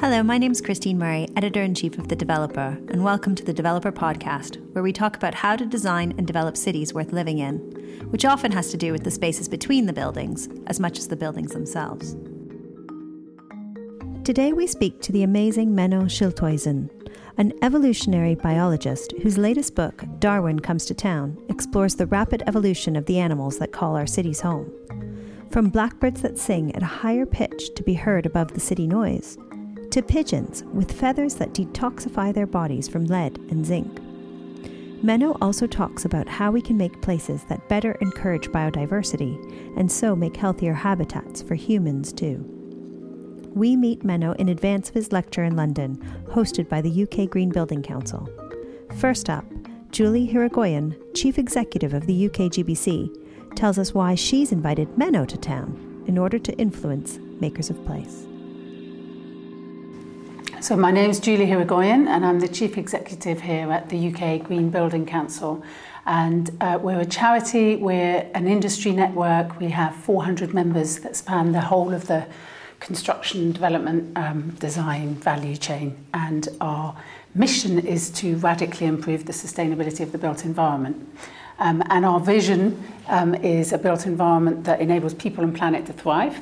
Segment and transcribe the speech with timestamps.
[0.00, 3.44] Hello, my name is Christine Murray, editor in chief of The Developer, and welcome to
[3.44, 7.38] the Developer Podcast, where we talk about how to design and develop cities worth living
[7.38, 7.58] in,
[8.10, 11.16] which often has to do with the spaces between the buildings as much as the
[11.16, 12.16] buildings themselves.
[14.24, 16.90] Today we speak to the amazing Menno Schilthuizen,
[17.38, 23.06] an evolutionary biologist whose latest book, Darwin Comes to Town, explores the rapid evolution of
[23.06, 24.72] the animals that call our cities home.
[25.50, 29.38] From blackbirds that sing at a higher pitch to be heard above the city noise,
[29.94, 34.00] to pigeons with feathers that detoxify their bodies from lead and zinc.
[35.04, 39.38] Menno also talks about how we can make places that better encourage biodiversity
[39.78, 42.44] and so make healthier habitats for humans too.
[43.54, 47.50] We meet Menno in advance of his lecture in London, hosted by the UK Green
[47.50, 48.28] Building Council.
[48.96, 49.44] First up,
[49.92, 55.36] Julie Hirigoyen, Chief Executive of the UK GBC, tells us why she's invited Menno to
[55.36, 58.26] town in order to influence makers of place.
[60.64, 64.42] So my name is Julie Hirigoyen and I'm the Chief Executive here at the UK
[64.42, 65.62] Green Building Council.
[66.06, 71.52] And uh, we're a charity, we're an industry network, we have 400 members that span
[71.52, 72.26] the whole of the
[72.80, 76.02] construction, development, um, design, value chain.
[76.14, 76.96] And our
[77.34, 81.06] mission is to radically improve the sustainability of the built environment.
[81.58, 85.92] Um, and our vision um, is a built environment that enables people and planet to
[85.92, 86.40] thrive.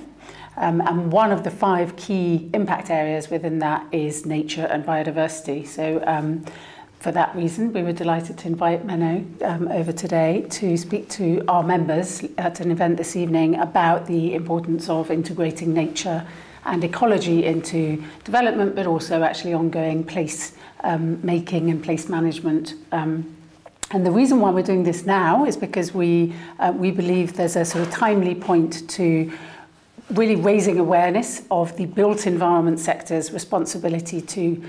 [0.56, 5.66] Um, and one of the five key impact areas within that is nature and biodiversity.
[5.66, 6.44] So um,
[7.00, 11.42] for that reason, we were delighted to invite Menno um, over today to speak to
[11.48, 16.24] our members at an event this evening about the importance of integrating nature
[16.64, 22.74] and ecology into development, but also actually ongoing place um, making and place management.
[22.92, 23.36] Um,
[23.90, 27.56] and the reason why we're doing this now is because we, uh, we believe there's
[27.56, 29.30] a sort of timely point to
[30.12, 34.62] really raising awareness of the built environment sector's responsibility to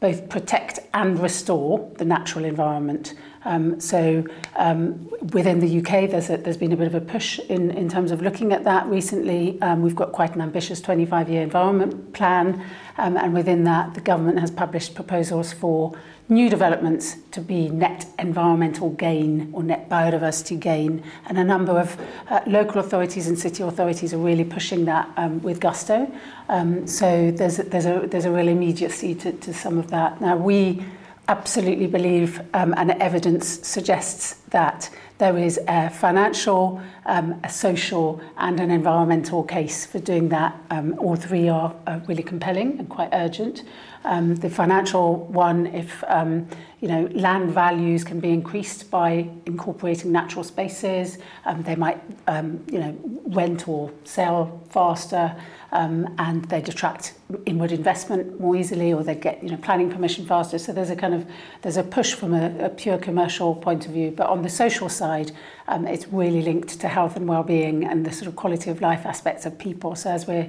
[0.00, 3.14] both protect and restore the natural environment.
[3.44, 4.24] Um, so
[4.56, 7.88] um, within the UK, there's, a, there's been a bit of a push in, in
[7.88, 9.60] terms of looking at that recently.
[9.62, 12.64] Um, we've got quite an ambitious 25-year environment plan
[12.98, 15.96] Um, and within that, the government has published proposals for
[16.28, 21.02] new developments to be net environmental gain or net biodiversity gain.
[21.26, 21.96] And a number of
[22.28, 26.10] uh, local authorities and city authorities are really pushing that um, with gusto.
[26.48, 30.20] Um, so there's, a, there's, a, there's a real immediacy to, to some of that.
[30.20, 30.84] Now, we
[31.28, 38.60] absolutely believe, um, and evidence suggests that There is a financial, um, a social and
[38.60, 40.56] an environmental case for doing that.
[40.70, 43.64] Um, all three are uh, really compelling and quite urgent.
[44.08, 46.48] Um, the financial one, if um,
[46.80, 51.18] you know, land values can be increased by incorporating natural spaces.
[51.44, 52.96] Um, they might, um, you know,
[53.26, 55.34] rent or sell faster,
[55.72, 57.14] um, and they'd attract
[57.44, 60.58] inward investment more easily, or they'd get, you know, planning permission faster.
[60.58, 61.26] So there's a kind of
[61.60, 64.10] there's a push from a, a pure commercial point of view.
[64.10, 65.32] But on the social side,
[65.66, 69.04] um, it's really linked to health and well-being and the sort of quality of life
[69.04, 69.96] aspects of people.
[69.96, 70.48] So as we're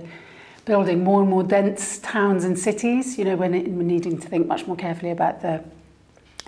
[0.69, 4.27] building more and more dense towns and cities, you know, when it, we're needing to
[4.27, 5.63] think much more carefully about the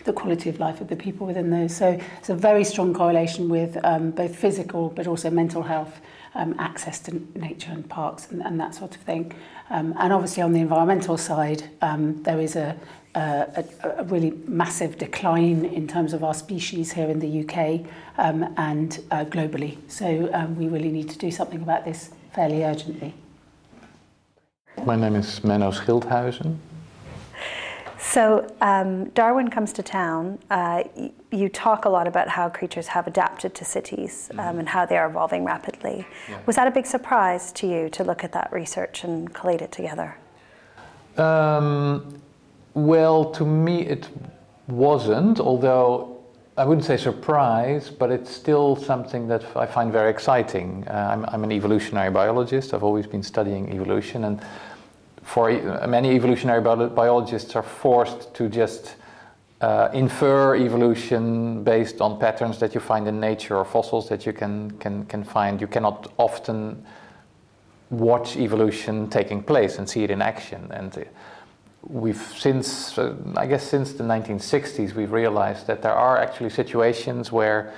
[0.04, 1.76] the quality of life of the people within those.
[1.76, 6.02] So it's a very strong correlation with um, both physical but also mental health,
[6.34, 9.32] um, access to nature and parks and, and that sort of thing.
[9.70, 12.76] Um, and obviously on the environmental side, um, there is a,
[13.14, 13.64] a,
[13.98, 17.86] a really massive decline in terms of our species here in the UK
[18.18, 19.78] um, and uh, globally.
[19.88, 23.14] So um, we really need to do something about this fairly urgently.
[24.86, 26.58] My name is Menno Schilthuizen.
[28.00, 30.40] So, um, Darwin comes to town.
[30.50, 34.60] Uh, y- you talk a lot about how creatures have adapted to cities um, mm-hmm.
[34.60, 36.08] and how they are evolving rapidly.
[36.28, 36.40] Yeah.
[36.48, 39.72] Was that a big surprise to you to look at that research and collate it
[39.72, 40.18] together?
[41.18, 42.20] Um,
[42.74, 44.10] well, to me, it
[44.68, 46.21] wasn't, although
[46.58, 50.86] I wouldn't say surprise, but it's still something that I find very exciting.
[50.86, 52.74] Uh, I'm, I'm, an evolutionary biologist.
[52.74, 54.42] I've always been studying evolution, and
[55.24, 55.50] for
[55.88, 58.96] many evolutionary biologists are forced to just
[59.62, 64.34] uh, infer evolution based on patterns that you find in nature or fossils that you
[64.34, 65.62] can can can find.
[65.62, 66.86] You cannot often
[67.92, 70.98] watch evolution taking place and see it in action and.
[70.98, 71.04] Uh,
[71.88, 77.32] we've since, uh, I guess, since the 1960s, we've realized that there are actually situations
[77.32, 77.74] where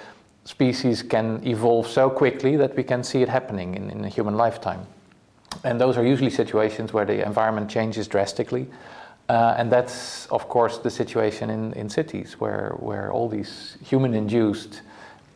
[0.45, 4.35] species can evolve so quickly that we can see it happening in, in a human
[4.35, 4.85] lifetime.
[5.63, 8.67] And those are usually situations where the environment changes drastically.
[9.29, 14.13] Uh, and that's, of course, the situation in, in cities where, where all these human
[14.13, 14.81] induced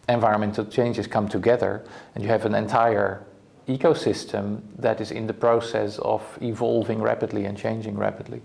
[0.10, 1.84] environmental changes come together
[2.16, 3.22] and you have an entire
[3.68, 8.42] ecosystem that is in the process of evolving rapidly and changing rapidly.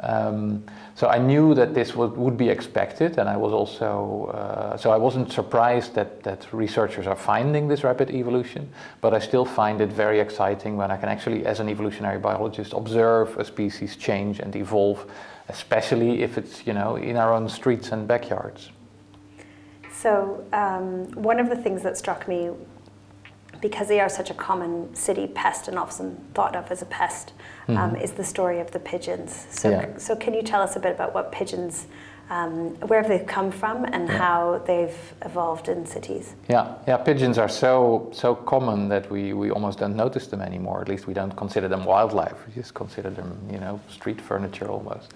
[0.00, 4.76] Um, so I knew that this would, would be expected, and I was also uh,
[4.76, 8.68] so I wasn't surprised that that researchers are finding this rapid evolution.
[9.00, 12.72] But I still find it very exciting when I can actually, as an evolutionary biologist,
[12.72, 15.06] observe a species change and evolve,
[15.48, 18.70] especially if it's you know in our own streets and backyards.
[19.92, 22.50] So um, one of the things that struck me
[23.64, 27.32] because they are such a common city pest and often thought of as a pest,
[27.68, 27.96] um, mm-hmm.
[27.96, 29.46] is the story of the pigeons.
[29.48, 29.96] So, yeah.
[29.96, 31.86] so can you tell us a bit about what pigeons,
[32.28, 34.18] um, where have they come from, and yeah.
[34.18, 36.34] how they've evolved in cities?
[36.50, 40.82] Yeah, yeah, pigeons are so so common that we, we almost don't notice them anymore.
[40.82, 42.38] At least we don't consider them wildlife.
[42.46, 45.14] We just consider them, you know, street furniture almost.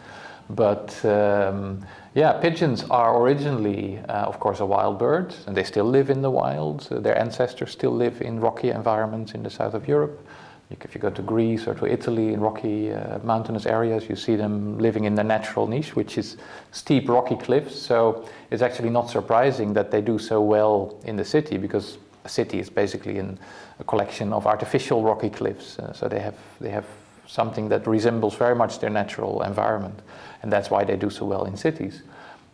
[0.49, 1.85] But um,
[2.19, 6.21] yeah, pigeons are originally, uh, of course, a wild bird, and they still live in
[6.21, 6.89] the wild.
[6.91, 10.27] Uh, their ancestors still live in rocky environments in the south of Europe.
[10.71, 14.35] If you go to Greece or to Italy in rocky uh, mountainous areas, you see
[14.35, 16.37] them living in their natural niche, which is
[16.73, 17.77] steep rocky cliffs.
[17.81, 22.29] So it's actually not surprising that they do so well in the city because a
[22.29, 23.39] city is basically in
[23.79, 25.79] a collection of artificial rocky cliffs.
[25.79, 26.87] Uh, so they have, they have
[27.29, 30.03] something that resembles very much their natural environment
[30.43, 32.03] and that's why they do so well in cities.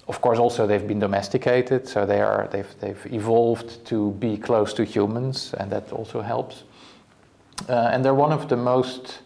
[0.07, 4.75] Of course, also they've been domesticated, so they are they've they've evolved to be close
[4.75, 6.65] to humans, and that also helps.
[7.69, 9.21] Uh, and they're one of the most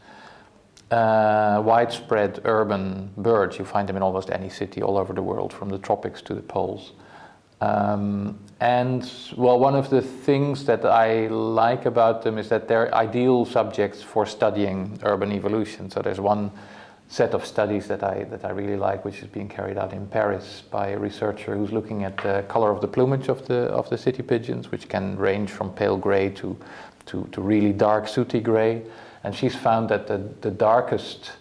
[0.91, 3.59] uh, widespread urban birds.
[3.59, 6.35] You find them in almost any city all over the world, from the tropics to
[6.35, 6.93] the poles.
[7.61, 12.93] Um, and well, one of the things that I like about them is that they're
[12.93, 15.91] ideal subjects for studying urban evolution.
[15.91, 16.51] So there's one
[17.07, 20.07] set of studies that I, that I really like, which is being carried out in
[20.09, 23.89] Paris by a researcher who's looking at the color of the plumage of the, of
[23.91, 26.57] the city pigeons, which can range from pale gray to,
[27.07, 28.83] to, to really dark sooty gray.
[29.23, 31.33] And she's found that the, the darkest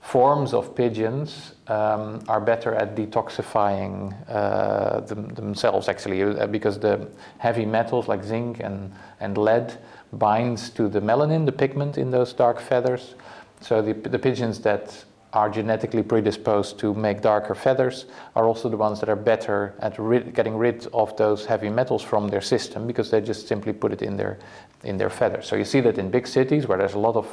[0.00, 7.06] forms of pigeons um, are better at detoxifying uh, them, themselves, actually, uh, because the
[7.38, 9.78] heavy metals like zinc and, and lead
[10.12, 13.14] binds to the melanin, the pigment in those dark feathers.
[13.60, 18.76] So the, the pigeons that are genetically predisposed to make darker feathers are also the
[18.76, 22.86] ones that are better at rid, getting rid of those heavy metals from their system
[22.86, 24.38] because they just simply put it in their
[24.82, 25.46] in their feathers.
[25.46, 27.26] So you see that in big cities where there's a lot of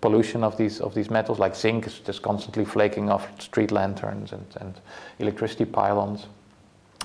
[0.00, 4.32] pollution of these of these metals, like zinc is just constantly flaking off street lanterns
[4.32, 4.74] and, and
[5.18, 6.26] electricity pylons.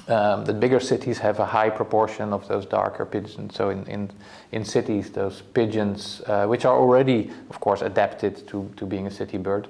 [0.08, 3.56] Um, the bigger cities have a high proportion of those darker pigeons.
[3.56, 4.12] So in, in,
[4.52, 9.12] in cities, those pigeons, uh, which are already, of course, adapted to, to being a
[9.12, 9.68] city bird,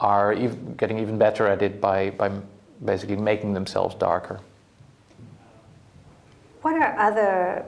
[0.00, 2.30] are ev- getting even better at it by, by
[2.84, 4.40] basically making themselves darker.
[6.62, 7.64] What are other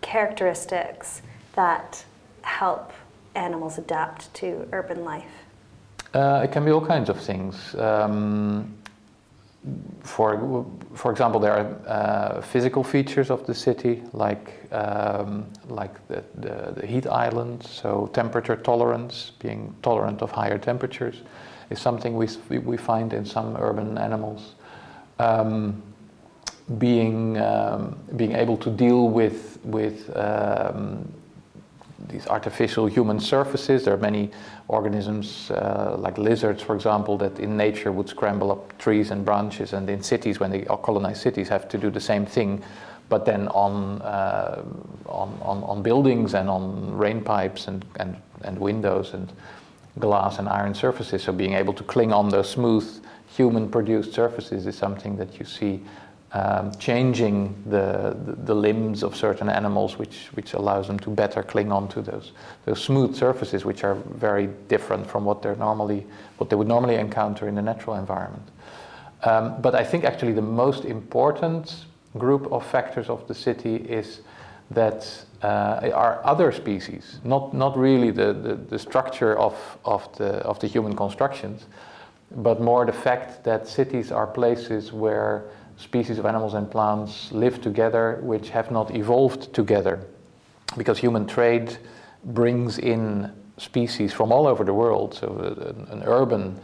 [0.00, 1.22] characteristics
[1.54, 2.04] that
[2.42, 2.92] help
[3.34, 5.24] animals adapt to urban life?
[6.14, 7.74] Uh, it can be all kinds of things.
[7.74, 8.72] Um,
[10.00, 10.64] for
[10.94, 16.72] for example, there are uh, physical features of the city, like um, like the, the,
[16.80, 17.64] the, heat island.
[17.64, 21.22] So temperature tolerance, being tolerant of higher temperatures,
[21.70, 22.28] is something we
[22.58, 24.54] we find in some urban animals.
[25.18, 25.82] Um,
[26.78, 31.12] being um, being able to deal with with um,
[32.08, 33.84] these artificial human surfaces.
[33.84, 34.30] There are many
[34.68, 39.72] organisms, uh, like lizards, for example, that in nature would scramble up trees and branches,
[39.72, 42.62] and in cities, when they colonize cities, have to do the same thing,
[43.08, 44.62] but then on uh,
[45.06, 49.32] on, on, on buildings and on rain pipes and, and, and windows and
[49.98, 51.22] glass and iron surfaces.
[51.22, 55.82] So being able to cling on those smooth human-produced surfaces is something that you see
[56.32, 61.42] um, changing the, the, the, limbs of certain animals, which, which allows them to better
[61.42, 62.32] cling on to those,
[62.64, 66.04] those smooth surfaces, which are very different from what, they're normally,
[66.38, 68.42] what they would normally encounter in the natural environment.
[69.22, 71.86] Um, but I think actually the most important
[72.18, 74.20] group of factors of the city is
[74.70, 79.54] that uh, are other species, not, not really the, the, the structure of,
[79.84, 81.66] of, the, of the human constructions,
[82.30, 85.44] but more the fact that cities are places where
[85.76, 90.00] species of animals and plants live together which have not evolved together.
[90.76, 91.76] Because human trade
[92.24, 95.14] brings in species from all over the world.
[95.14, 96.58] So, uh, an, an urban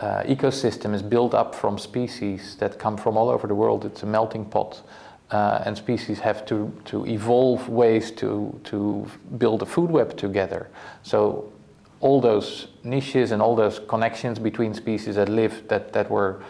[0.00, 3.84] uh, ecosystem is built up from species that come from all over the world.
[3.84, 4.82] It's a melting pot.
[5.30, 9.06] Uh, and species have to, to evolve ways to, to
[9.36, 10.68] build a food web together.
[11.02, 11.52] So,
[12.00, 16.42] all those niches and all those connections between species that live that, that were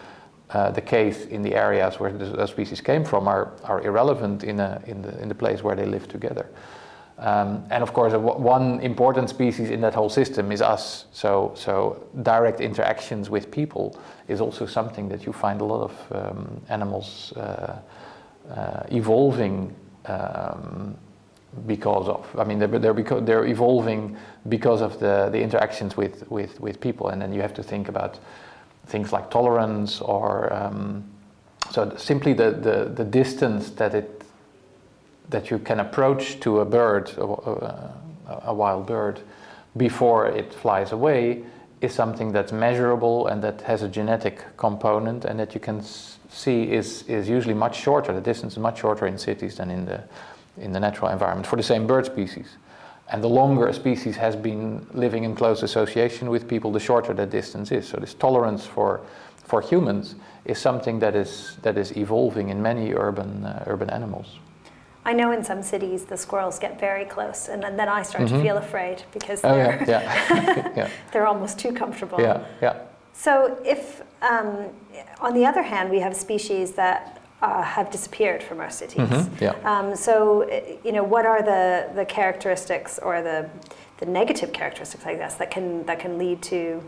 [0.51, 4.59] uh, the case in the areas where the species came from are, are irrelevant in,
[4.59, 6.47] a, in, the, in the place where they live together.
[7.19, 11.05] Um, and of course, one important species in that whole system is us.
[11.11, 16.11] So, so direct interactions with people is also something that you find a lot of
[16.11, 17.77] um, animals uh,
[18.49, 19.75] uh, evolving
[20.05, 20.95] um,
[21.65, 22.27] because of.
[22.37, 27.09] I mean, they're, they're, they're evolving because of the, the interactions with, with, with people.
[27.09, 28.19] And then you have to think about
[28.87, 31.03] things like tolerance or um,
[31.71, 34.19] so simply the, the, the distance that it
[35.29, 37.93] that you can approach to a bird, a,
[38.45, 39.19] a wild bird,
[39.77, 41.43] before it flies away
[41.81, 46.71] is something that's measurable and that has a genetic component and that you can see
[46.71, 48.13] is, is usually much shorter.
[48.13, 50.03] The distance is much shorter in cities than in the,
[50.57, 52.57] in the natural environment for the same bird species.
[53.11, 57.13] And the longer a species has been living in close association with people, the shorter
[57.13, 57.87] that distance is.
[57.87, 59.01] So this tolerance for,
[59.45, 64.37] for humans is something that is, that is evolving in many urban, uh, urban animals.
[65.09, 68.37] I know in some cities the squirrels get very close, and then, I start mm-hmm.
[68.37, 70.71] to feel afraid because oh, they're, yeah.
[70.77, 70.89] Yeah.
[71.11, 72.21] they're almost too comfortable.
[72.21, 72.75] Yeah, yeah.
[73.13, 74.69] So, if um,
[75.19, 79.09] on the other hand, we have species that uh, have disappeared from our cities.
[79.09, 79.43] Mm-hmm.
[79.43, 79.55] Yeah.
[79.63, 80.19] Um, so,
[80.85, 83.49] you know, what are the, the characteristics or the,
[83.97, 86.83] the negative characteristics, I guess, that can that can lead to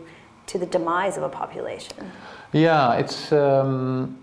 [0.46, 2.12] to the demise of a population?
[2.52, 3.32] Yeah, it's.
[3.32, 4.21] Um,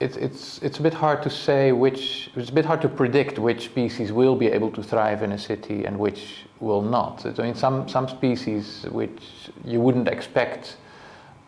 [0.00, 3.38] it's, it's, it's a bit hard to say which, it's a bit hard to predict
[3.38, 7.24] which species will be able to thrive in a city and which will not.
[7.38, 9.20] I mean, some, some species which
[9.64, 10.76] you wouldn't expect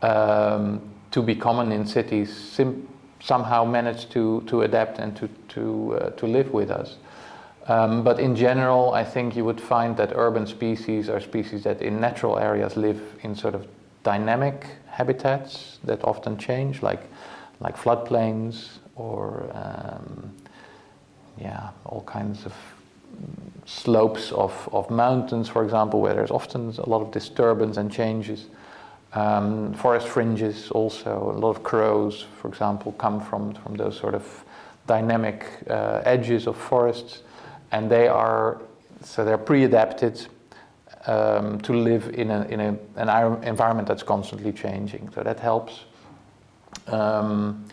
[0.02, 0.82] um,
[1.12, 2.86] to be common in cities sim-
[3.20, 6.98] somehow manage to, to adapt and to, to, uh, to live with us.
[7.68, 11.80] Um, but in general, I think you would find that urban species are species that
[11.80, 13.66] in natural areas live in sort of
[14.02, 17.00] dynamic habitats that often change, like
[17.62, 20.32] like floodplains or um,
[21.38, 22.54] yeah, all kinds of
[23.64, 28.46] slopes of, of mountains, for example, where there's often a lot of disturbance and changes.
[29.14, 34.14] Um, forest fringes also, a lot of crows, for example, come from, from those sort
[34.14, 34.44] of
[34.86, 37.22] dynamic uh, edges of forests,
[37.70, 38.60] and they are
[39.04, 40.26] so they're pre-adapted
[41.06, 45.10] um, to live in, a, in a, an environment that's constantly changing.
[45.14, 45.80] So that helps.
[46.86, 47.64] Um,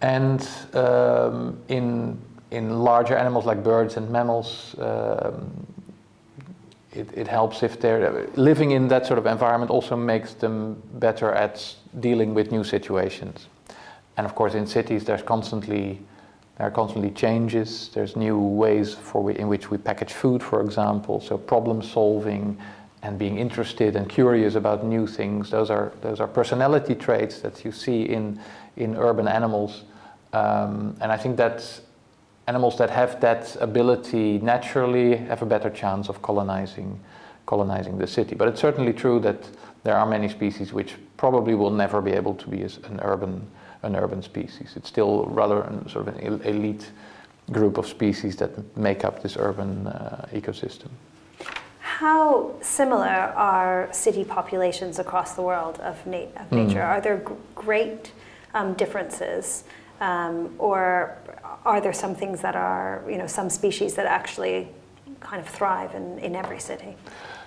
[0.00, 2.18] and um, in,
[2.50, 5.66] in larger animals like birds and mammals, um,
[6.92, 11.32] it, it, helps if they're living in that sort of environment also makes them better
[11.32, 13.46] at dealing with new situations.
[14.16, 16.00] And of course, in cities, there's constantly
[16.58, 17.88] there are constantly changes.
[17.94, 21.20] There's new ways for we, in which we package food, for example.
[21.20, 22.58] So problem solving,
[23.02, 25.50] and being interested and curious about new things.
[25.50, 28.40] Those are those are personality traits that you see in
[28.76, 29.84] in urban animals,
[30.32, 31.80] um, and I think that
[32.46, 36.98] animals that have that ability naturally have a better chance of colonizing
[37.46, 38.34] colonizing the city.
[38.34, 39.48] But it's certainly true that
[39.84, 43.46] there are many species which probably will never be able to be an urban
[43.82, 44.72] an urban species.
[44.76, 46.90] It's still rather an, sort of an elite
[47.52, 50.88] group of species that make up this urban uh, ecosystem.
[51.98, 56.54] How similar are city populations across the world of, na- of hmm.
[56.54, 56.78] nature?
[56.78, 56.90] Mm.
[56.92, 58.12] Are there g- great
[58.54, 59.64] um, differences,
[60.00, 61.18] um, or
[61.64, 64.68] are there some things that are, you know, some species that actually
[65.18, 66.94] kind of thrive in, in every city?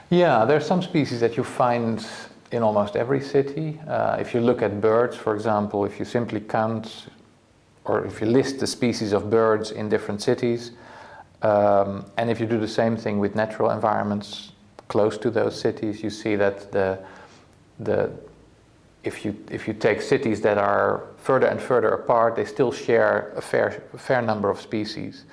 [0.10, 2.06] Yeah, there are some species that you find
[2.52, 3.80] in almost every city.
[3.88, 7.08] Uh, if you look at birds, for example, if you simply count
[7.86, 10.72] or if you list the species of birds in different cities,
[11.42, 14.52] um, and if you do the same thing with natural environments
[14.88, 17.00] close to those cities, you see that the,
[17.80, 18.12] the,
[19.04, 23.34] if, you, if you take cities that are further and further apart, they still share
[23.36, 25.26] a fair, a fair number of species.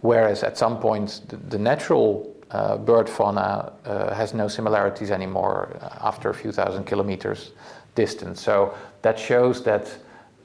[0.00, 5.76] Whereas at some points, the, the natural uh, bird fauna uh, has no similarities anymore
[6.00, 7.50] after a few thousand kilometers
[7.94, 8.40] distance.
[8.40, 9.92] So that shows that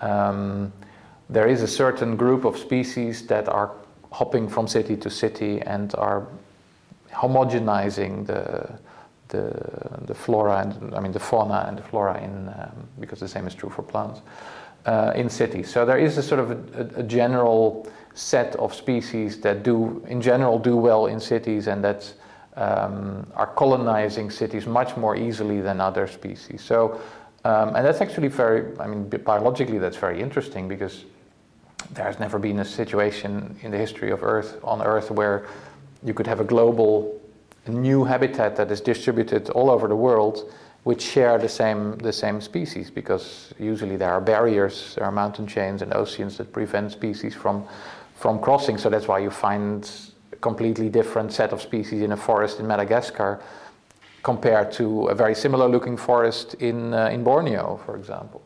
[0.02, 0.74] um,
[1.30, 3.72] there is a certain group of species that are
[4.14, 6.28] hopping from city to city and are
[7.12, 8.70] homogenizing the
[9.30, 9.50] the,
[10.06, 13.48] the flora and I mean the fauna and the flora in um, because the same
[13.48, 14.22] is true for plants
[14.86, 15.72] uh, in cities.
[15.72, 20.22] So there is a sort of a, a, general set of species that do in
[20.22, 22.14] general do well in cities and that
[22.56, 26.62] um, are colonizing cities much more easily than other species.
[26.62, 27.02] So
[27.44, 31.06] um, and that's actually very I mean biologically that's very interesting because
[31.92, 35.46] there has never been a situation in the history of Earth on Earth where
[36.04, 37.20] you could have a global
[37.68, 40.52] new habitat that is distributed all over the world
[40.84, 45.48] which share the same the same species because usually there are barriers there are mountain
[45.48, 47.66] chains and oceans that prevent species from
[48.16, 49.90] from crossing so that's why you find
[50.44, 53.42] completely different set of species in a forest in Madagascar
[54.24, 58.42] compared to a very similar looking forest in, uh, in Borneo, for example.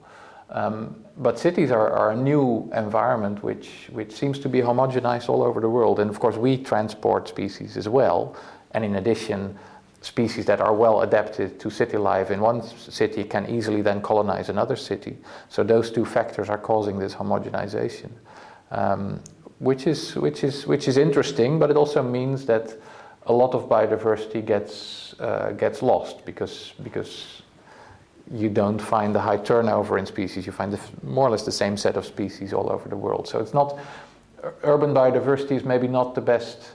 [0.50, 5.44] Um, but cities are, are, a new environment which, which seems to be homogenized all
[5.44, 6.00] over the world.
[6.00, 8.36] And of course, we transport species as well.
[8.72, 9.58] And in addition,
[10.02, 14.50] species that are well adapted to city life in one city can easily then colonize
[14.50, 15.18] another city.
[15.50, 18.12] So those two factors are causing this homogenization,
[18.72, 19.22] um,
[19.60, 21.60] which is which is which is interesting.
[21.60, 22.76] But it also means that
[23.26, 27.42] a lot of biodiversity gets uh, gets lost because because
[28.32, 30.46] you don't find a high turnover in species.
[30.46, 33.28] You find more or less the same set of species all over the world.
[33.28, 33.80] So it's not
[34.64, 36.72] urban biodiversity is maybe not the best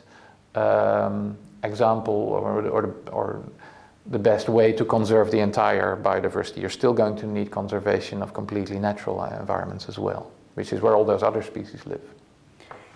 [0.55, 3.43] um, example or, or, or
[4.07, 6.61] the best way to conserve the entire biodiversity.
[6.61, 10.95] You're still going to need conservation of completely natural environments as well, which is where
[10.97, 12.03] all those other species live.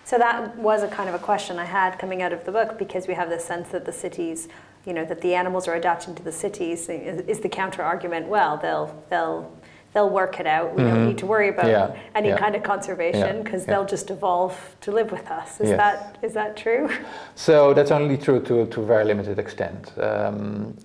[0.03, 2.77] So that was a kind of a question I had coming out of the book
[2.77, 4.47] because we have this sense that the cities,
[4.87, 8.27] you know, that the animals are adapting to the cities is the counter argument.
[8.27, 9.51] Well, they'll they'll
[9.93, 10.73] they'll work it out.
[10.73, 10.95] We mm-hmm.
[10.95, 11.95] don't need to worry about yeah.
[12.15, 12.37] any yeah.
[12.37, 13.71] kind of conservation because yeah.
[13.71, 15.59] they'll just evolve to live with us.
[15.59, 15.77] Is yes.
[15.77, 16.89] that is that true?
[17.35, 19.91] So that's only true to to a very limited extent.
[19.99, 20.75] Um,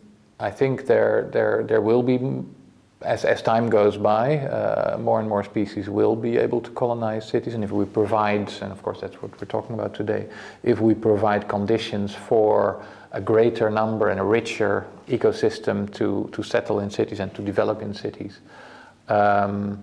[0.41, 2.19] I think there there there will be
[3.05, 7.29] as, as time goes by, uh, more and more species will be able to colonize
[7.29, 7.55] cities.
[7.55, 10.29] And if we provide, and of course that's what we're talking about today,
[10.63, 16.81] if we provide conditions for a greater number and a richer ecosystem to, to settle
[16.81, 18.41] in cities and to develop in cities,
[19.09, 19.83] um,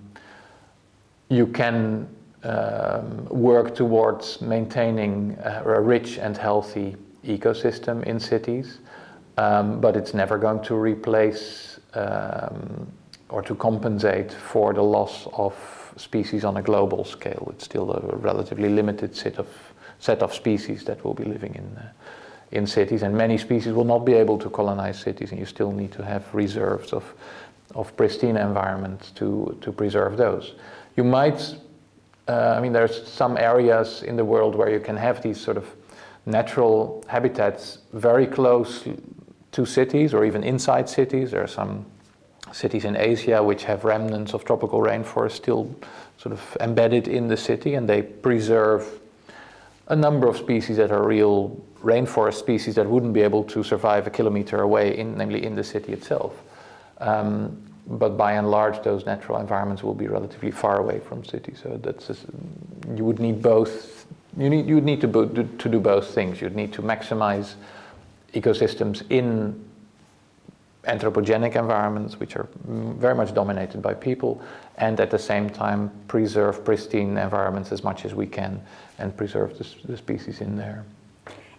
[1.29, 2.07] you can
[2.43, 6.95] um, work towards maintaining a, a, rich and healthy
[7.25, 8.79] ecosystem in cities.
[9.38, 12.91] Um, but it's never going to replace um,
[13.29, 15.53] or to compensate for the loss of
[15.98, 17.48] species on a global scale.
[17.51, 19.48] It's still a relatively limited set of
[20.00, 21.91] set of species that will be living in uh,
[22.51, 25.71] in cities, and many species will not be able to colonize cities, and you still
[25.71, 27.03] need to have reserves of
[27.75, 30.56] of pristine environments to to preserve those.
[30.95, 31.56] You might,
[32.27, 35.58] uh, I mean, there's some areas in the world where you can have these sort
[35.58, 35.65] of
[36.25, 38.86] natural habitats very close
[39.51, 41.32] to cities or even inside cities.
[41.32, 41.86] There are some
[42.51, 45.73] cities in Asia which have remnants of tropical rainforest still
[46.17, 48.99] sort of embedded in the city, and they preserve
[49.88, 54.05] a number of species that are real rainforest species that wouldn't be able to survive
[54.05, 56.43] a kilometer away, in, namely in the city itself.
[56.99, 57.57] Um,
[57.88, 61.59] but by and large, those natural environments will be relatively far away from cities.
[61.63, 62.25] So that's just,
[62.95, 64.05] you would need both.
[64.38, 66.39] You need you would need to, bo- to do both things.
[66.39, 67.55] You'd need to maximize
[68.33, 69.68] ecosystems in
[70.85, 74.41] anthropogenic environments, which are very much dominated by people,
[74.77, 78.61] and at the same time preserve pristine environments as much as we can
[78.97, 80.85] and preserve the, the species in there.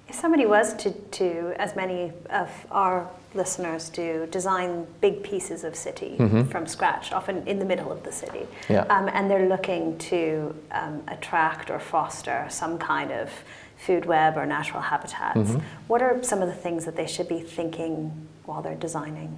[0.09, 5.76] If somebody was to, to, as many of our listeners do, design big pieces of
[5.76, 6.44] city mm-hmm.
[6.44, 8.80] from scratch, often in the middle of the city, yeah.
[8.87, 13.30] um, and they're looking to um, attract or foster some kind of
[13.76, 15.61] food web or natural habitats, mm-hmm.
[15.87, 18.11] what are some of the things that they should be thinking
[18.51, 19.31] while they're designing?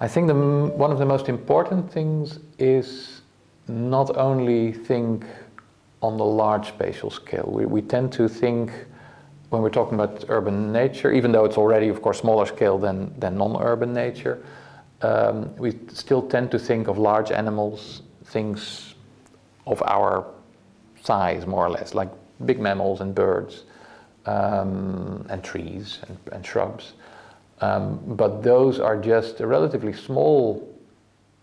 [0.00, 3.22] I think the, one of the most important things is
[3.68, 5.26] not only think
[6.00, 7.48] on the large spatial scale.
[7.50, 8.70] We, we tend to think
[9.50, 13.18] when we're talking about urban nature, even though it's already, of course, smaller scale than,
[13.18, 14.44] than non urban nature,
[15.02, 18.94] um, we still tend to think of large animals, things
[19.66, 20.26] of our
[21.02, 22.10] size, more or less, like
[22.46, 23.64] big mammals and birds
[24.26, 26.94] um, and trees and, and shrubs.
[27.64, 30.68] Um, but those are just a relatively small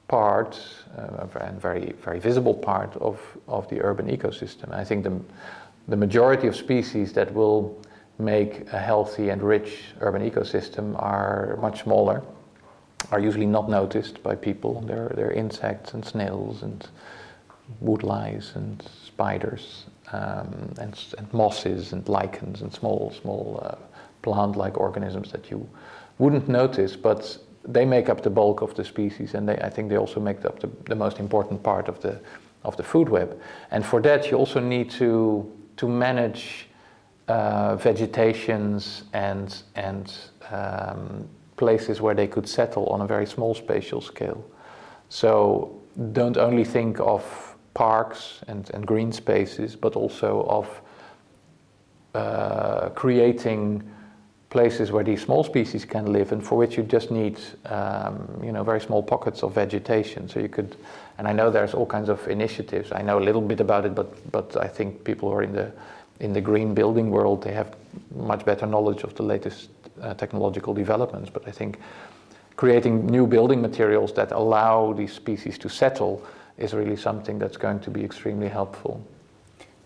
[0.07, 0.59] part
[0.97, 4.71] uh, and very, very visible part of, of the urban ecosystem.
[4.71, 5.19] I think the,
[5.87, 7.81] the majority of species that will
[8.19, 12.21] make a healthy and rich urban ecosystem are much smaller,
[13.11, 14.81] are usually not noticed by people.
[14.81, 16.87] They're, they're insects and snails and
[17.81, 23.75] woodlice and spiders um, and, and, mosses and lichens and small, small uh,
[24.21, 25.67] plant-like organisms that you
[26.17, 29.89] wouldn't notice, but they make up the bulk of the species, and they, I think
[29.89, 32.19] they also make up the, the most important part of the
[32.63, 33.39] of the food web.
[33.71, 36.67] And for that, you also need to to manage
[37.27, 40.13] uh, vegetations and and
[40.51, 44.43] um, places where they could settle on a very small spatial scale.
[45.09, 45.81] So
[46.13, 50.81] don't only think of parks and, and green spaces, but also of
[52.15, 53.83] uh, creating
[54.51, 58.51] places where these small species can live and for which you just need um, you
[58.51, 60.75] know very small pockets of vegetation so you could
[61.17, 63.95] and I know there's all kinds of initiatives I know a little bit about it
[63.95, 65.71] but but I think people who are in the
[66.21, 67.75] in the green building world, they have
[68.15, 69.69] much better knowledge of the latest
[70.01, 71.29] uh, technological developments.
[71.29, 71.79] But I think
[72.55, 76.23] creating new building materials that allow these species to settle
[76.57, 79.03] is really something that's going to be extremely helpful.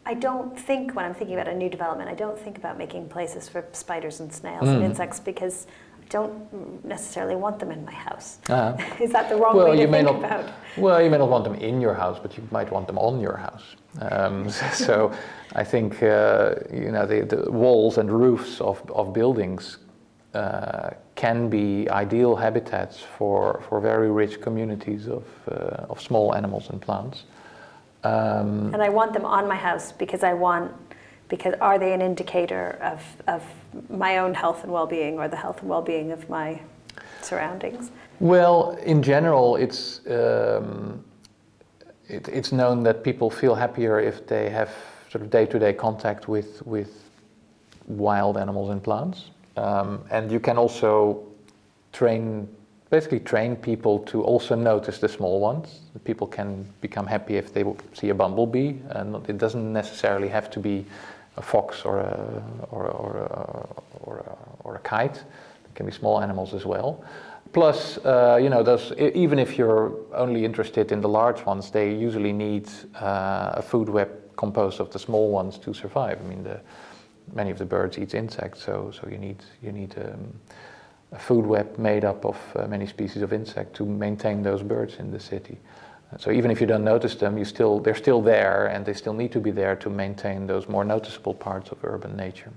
[0.05, 3.09] I don't think, when I'm thinking about a new development, I don't think about making
[3.09, 4.75] places for spiders and snails mm.
[4.75, 5.65] and insects because
[5.99, 8.37] I don't necessarily want them in my house.
[8.47, 8.77] Uh-huh.
[9.03, 10.53] Is that the wrong well, way to you think not, about?
[10.77, 13.19] Well, you may not want them in your house, but you might want them on
[13.19, 13.75] your house.
[13.99, 15.11] Um, so
[15.53, 19.79] I think uh, you know the, the, walls and roofs of, of buildings
[20.35, 26.69] uh, can be ideal habitats for, for very rich communities of, uh, of small animals
[26.69, 27.23] and plants.
[28.05, 30.71] Um, and I want them on my house because I want
[31.27, 33.43] because are they an indicator of, of
[33.89, 36.61] my own health and well-being or the health and well-being of my
[37.21, 37.89] surroundings?
[38.19, 41.03] Well, in general, it's um,
[42.07, 44.69] it, it's known that people feel happier if they have
[45.09, 46.91] sort of day-to-day contact with with
[47.87, 51.23] wild animals and plants, um, and you can also
[51.91, 52.47] train
[52.89, 55.82] basically train people to also notice the small ones.
[56.04, 60.60] People can become happy if they see a bumblebee, and it doesn't necessarily have to
[60.60, 60.86] be
[61.38, 65.17] a fox or a, or, or, a, or, a, or a kite.
[65.17, 67.04] It can be small animals as well.
[67.54, 71.93] Plus, uh, you know, those, even if you're only interested in the large ones, they
[71.93, 72.69] usually need
[73.02, 76.19] uh, a food web composed of the small ones to survive.
[76.19, 76.60] I mean, the,
[77.34, 80.34] many of the birds eat insects, so, so you need, you need um,
[81.15, 84.95] a food web made up of uh, many species of insect to maintain those birds
[84.99, 85.58] in the city.
[86.17, 89.13] So even if you don't notice them, you still, they're still there and they still
[89.13, 92.51] need to be there to maintain those more noticeable parts of urban nature.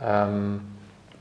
[0.00, 0.64] Um,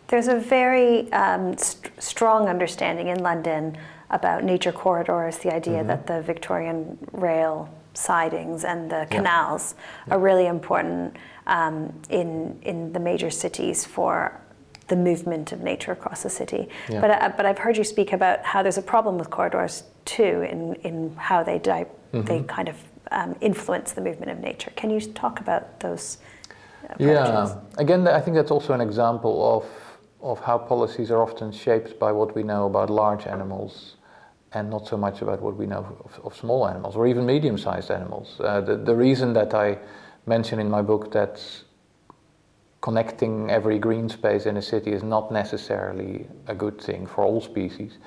[0.08, 3.78] There's a very um, st- strong understanding in London
[4.10, 5.88] about nature corridors, the idea mm-hmm.
[5.88, 9.76] that the Victorian rail sidings and the canals
[10.08, 10.14] yeah.
[10.14, 11.16] are really important
[11.48, 14.40] um, in, in the major cities for
[14.92, 16.68] the movement of nature across the city.
[16.90, 17.02] Yeah.
[17.02, 20.46] But, uh, but I've heard you speak about how there's a problem with corridors too
[20.52, 22.28] in, in how they, di- mm-hmm.
[22.28, 22.76] they kind of
[23.12, 24.72] um, influence the movement of nature.
[24.76, 26.18] Can you talk about those
[26.84, 27.08] approaches?
[27.08, 29.66] Yeah, again, I think that's also an example of,
[30.22, 33.96] of how policies are often shaped by what we know about large animals
[34.52, 37.58] and not so much about what we know of, of small animals or even medium
[37.58, 38.36] sized animals.
[38.42, 39.78] Uh, the, the reason that I
[40.26, 41.42] mention in my book that
[42.82, 47.40] connecting every green space in a city is not necessarily a good thing for all
[47.40, 47.98] species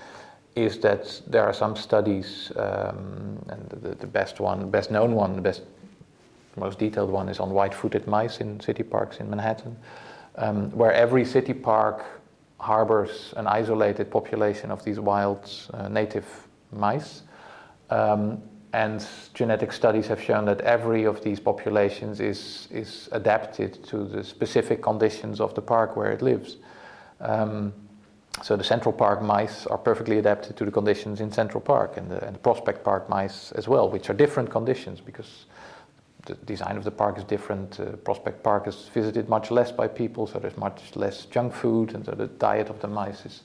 [0.56, 5.34] is that there are some studies, um, and the, the, best one, best known one,
[5.34, 5.62] the best,
[6.56, 9.76] most detailed one is on white-footed mice in city parks in Manhattan,
[10.36, 12.04] um, where every city park
[12.60, 16.26] harbors an isolated population of these wild uh, native
[16.72, 17.22] mice.
[17.90, 18.40] Um,
[18.74, 24.24] and genetic studies have shown that every of these populations is, is adapted to the
[24.24, 26.56] specific conditions of the park where it lives.
[27.20, 27.72] Um,
[28.42, 32.10] so the Central Park mice are perfectly adapted to the conditions in Central Park and
[32.10, 35.46] the, and the, Prospect Park mice as well, which are different conditions because
[36.26, 37.78] the design of the park is different.
[37.78, 41.94] Uh, Prospect Park is visited much less by people, so there's much less junk food,
[41.94, 43.42] and so the diet of the mice is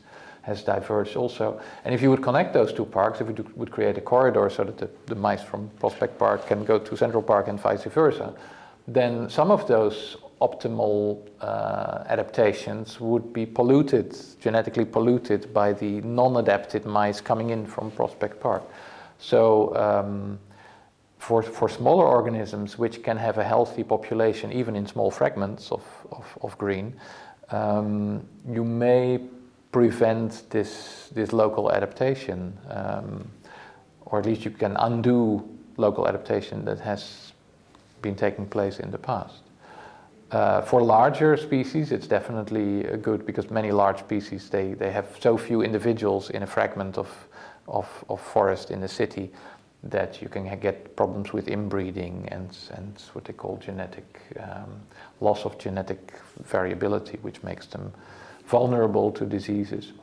[0.49, 1.45] has diverged also.
[1.85, 4.63] And if you would connect those two parks, if you would create a corridor so
[4.63, 8.33] that the, the mice from Prospect Park can go to Central Park and vice versa,
[8.87, 16.85] then some of those optimal uh, adaptations would be polluted, genetically polluted by the non-adapted
[16.85, 18.63] mice coming in from Prospect Park.
[19.19, 20.39] So um,
[21.17, 25.83] for, for smaller organisms which can have a healthy population even in small fragments of,
[26.11, 26.93] of, of green,
[27.51, 29.19] um, you may
[29.71, 33.29] prevent this, this local adaptation, um,
[34.05, 37.33] or at least you can undo local adaptation that has
[38.01, 39.43] been taking place in the past.
[40.31, 45.07] Uh, for larger species, it's definitely uh, good because many large species they, they have
[45.19, 47.09] so few individuals in a fragment of,
[47.67, 49.31] of, of forest in the city
[49.81, 54.81] that you can get problems with inbreeding and, and what they call genetic um,
[55.21, 57.91] loss of genetic variability, which makes them
[58.49, 59.93] vulnerable to diseases.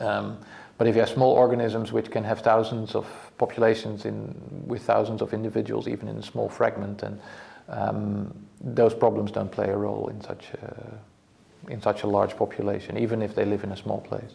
[0.00, 0.38] Um,
[0.78, 4.34] but if you have small organisms which can have thousands of populations in,
[4.66, 7.20] with thousands of individuals, even in a small fragment, then
[7.68, 12.96] um, those problems don't play a role in such a, in such a large population,
[12.96, 14.34] even if they live in a small place.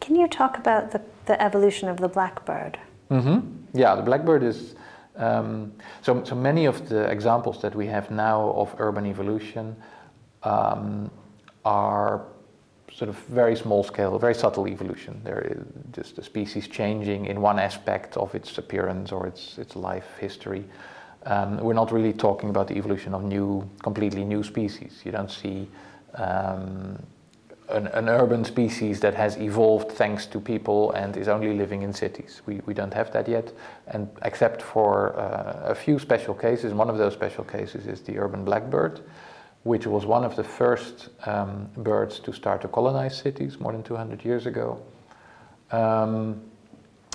[0.00, 2.78] Can you talk about the, the evolution of the blackbird?
[3.10, 3.40] Mm-hmm.
[3.74, 4.74] Yeah, the blackbird is.
[5.16, 5.72] Um,
[6.02, 9.76] so, so many of the examples that we have now of urban evolution
[10.44, 11.10] um,
[11.64, 12.26] are
[12.92, 15.20] sort of very small scale, very subtle evolution.
[15.24, 20.16] They're just a species changing in one aspect of its appearance or its, its life
[20.18, 20.64] history.
[21.26, 25.02] um, we're not really talking about the evolution of new, completely new species.
[25.04, 25.68] You don't see
[26.14, 26.98] um,
[27.68, 31.92] an, an, urban species that has evolved thanks to people and is only living in
[31.92, 32.42] cities.
[32.46, 33.52] We, we don't have that yet,
[33.88, 36.72] and except for uh, a few special cases.
[36.72, 39.00] One of those special cases is the urban blackbird,
[39.62, 43.82] which was one of the first um, birds to start to colonize cities more than
[43.82, 44.80] 200 years ago.
[45.70, 46.40] Um,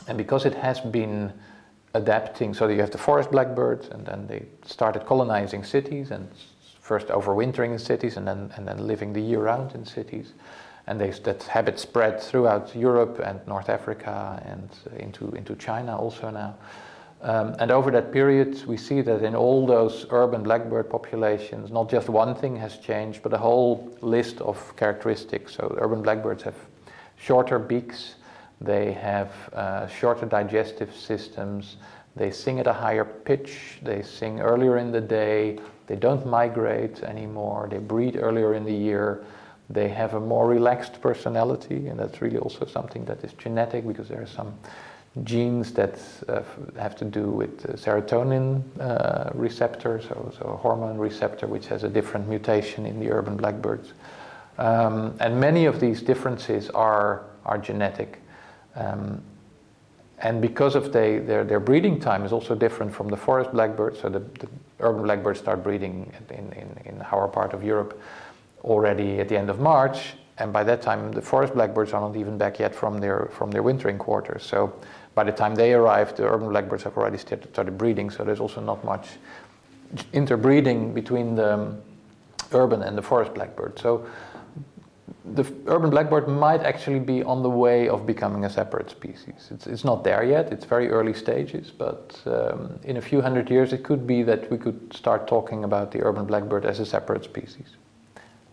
[0.08, 1.34] and because it has been
[1.96, 6.30] adapting, so you have the forest blackbirds, and then they started colonizing cities and
[6.80, 10.34] first overwintering in cities and then, and then living the year round in cities.
[10.86, 16.30] And they, that habit spread throughout Europe and North Africa and into, into China also
[16.30, 16.56] now.
[17.22, 21.90] Um, and over that period, we see that in all those urban blackbird populations, not
[21.90, 25.56] just one thing has changed, but a whole list of characteristics.
[25.56, 26.56] So, urban blackbirds have
[27.16, 28.16] shorter beaks,
[28.62, 31.78] they have uh, shorter digestive systems,
[32.16, 37.04] they sing at a higher pitch, they sing earlier in the day, they don't migrate
[37.04, 39.26] anymore, they breed earlier in the year,
[39.70, 44.08] they have a more relaxed personality, and that's really also something that is genetic because
[44.08, 44.54] there are some
[45.24, 45.98] genes that
[46.28, 46.42] uh,
[46.78, 51.90] have to do with serotonin uh, receptor, so, so a hormone receptor, which has a
[51.90, 53.94] different mutation in the urban blackbirds.
[54.58, 58.22] Um, and many of these differences are, are genetic.
[58.76, 59.22] Um,
[60.20, 64.00] and because of they, their, their breeding time is also different from the forest blackbirds,
[64.00, 64.48] so the, the
[64.80, 68.02] urban blackbirds start breeding in, in, in our part of Europe
[68.64, 72.18] already at the end of March, and by that time the forest blackbirds are not
[72.18, 74.44] even back yet from their, from their wintering quarters.
[74.44, 74.74] So
[75.16, 78.62] by the time they arrive, the urban blackbirds have already started breeding, so there's also
[78.62, 79.08] not much
[80.14, 81.76] interbreeding between the
[82.52, 83.80] urban and the forest blackbird.
[83.80, 84.06] So
[85.34, 89.50] the urban blackbird might actually be on the way of becoming a separate species.
[89.52, 93.50] It's, it's not there yet, it's very early stages, but um, in a few hundred
[93.50, 96.86] years it could be that we could start talking about the urban blackbird as a
[96.86, 97.78] separate species.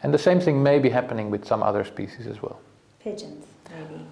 [0.03, 2.61] And the same thing may be happening with some other species as well.
[3.01, 4.07] Pigeons, maybe.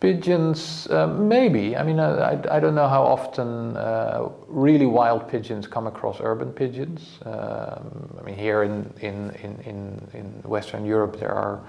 [0.00, 1.76] Pigeons, uh, maybe.
[1.76, 6.20] I mean, uh, I, I don't know how often uh, really wild pigeons come across
[6.20, 7.18] urban pigeons.
[7.26, 11.60] Um, I mean, here in, in, in, in Western Europe, there are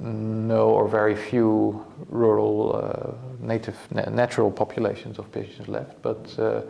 [0.00, 6.00] no or very few rural uh, native natural populations of pigeons left.
[6.02, 6.62] But uh,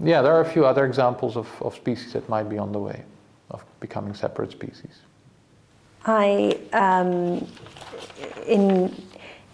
[0.00, 2.78] yeah, there are a few other examples of, of species that might be on the
[2.78, 3.02] way
[3.50, 5.00] of becoming separate species.
[6.06, 7.46] I um,
[8.46, 8.94] in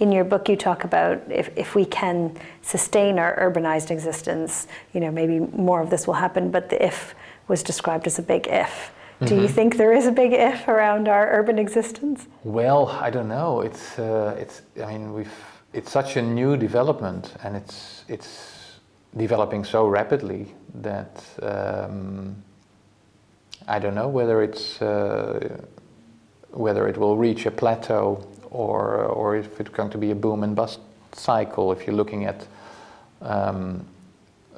[0.01, 5.01] in your book you talk about if, if we can sustain our urbanized existence, you
[5.01, 7.15] know, maybe more of this will happen, but the if
[7.49, 8.93] was described as a big if.
[9.21, 9.43] Do mm-hmm.
[9.43, 12.27] you think there is a big if around our urban existence?
[12.43, 13.61] Well, I don't know.
[13.61, 14.63] It's uh, it's.
[14.83, 15.33] I mean, we've.
[15.73, 18.81] It's such a new development, and it's it's
[19.17, 22.35] developing so rapidly that um,
[23.69, 25.63] I don't know whether it's uh,
[26.51, 28.21] whether it will reach a plateau
[28.55, 30.81] or or if it's going to be a boom and bust
[31.12, 31.73] cycle.
[31.73, 32.47] If you're looking at
[33.21, 33.85] um,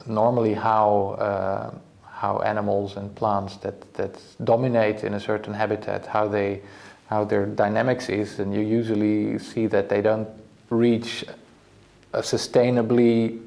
[0.07, 1.75] normally how uh,
[2.11, 6.61] how animals and plants that, that dominate in a certain habitat, how they
[7.09, 10.29] how their dynamics is, and you usually see that they don't
[10.71, 11.25] reach
[12.13, 13.41] a sustainably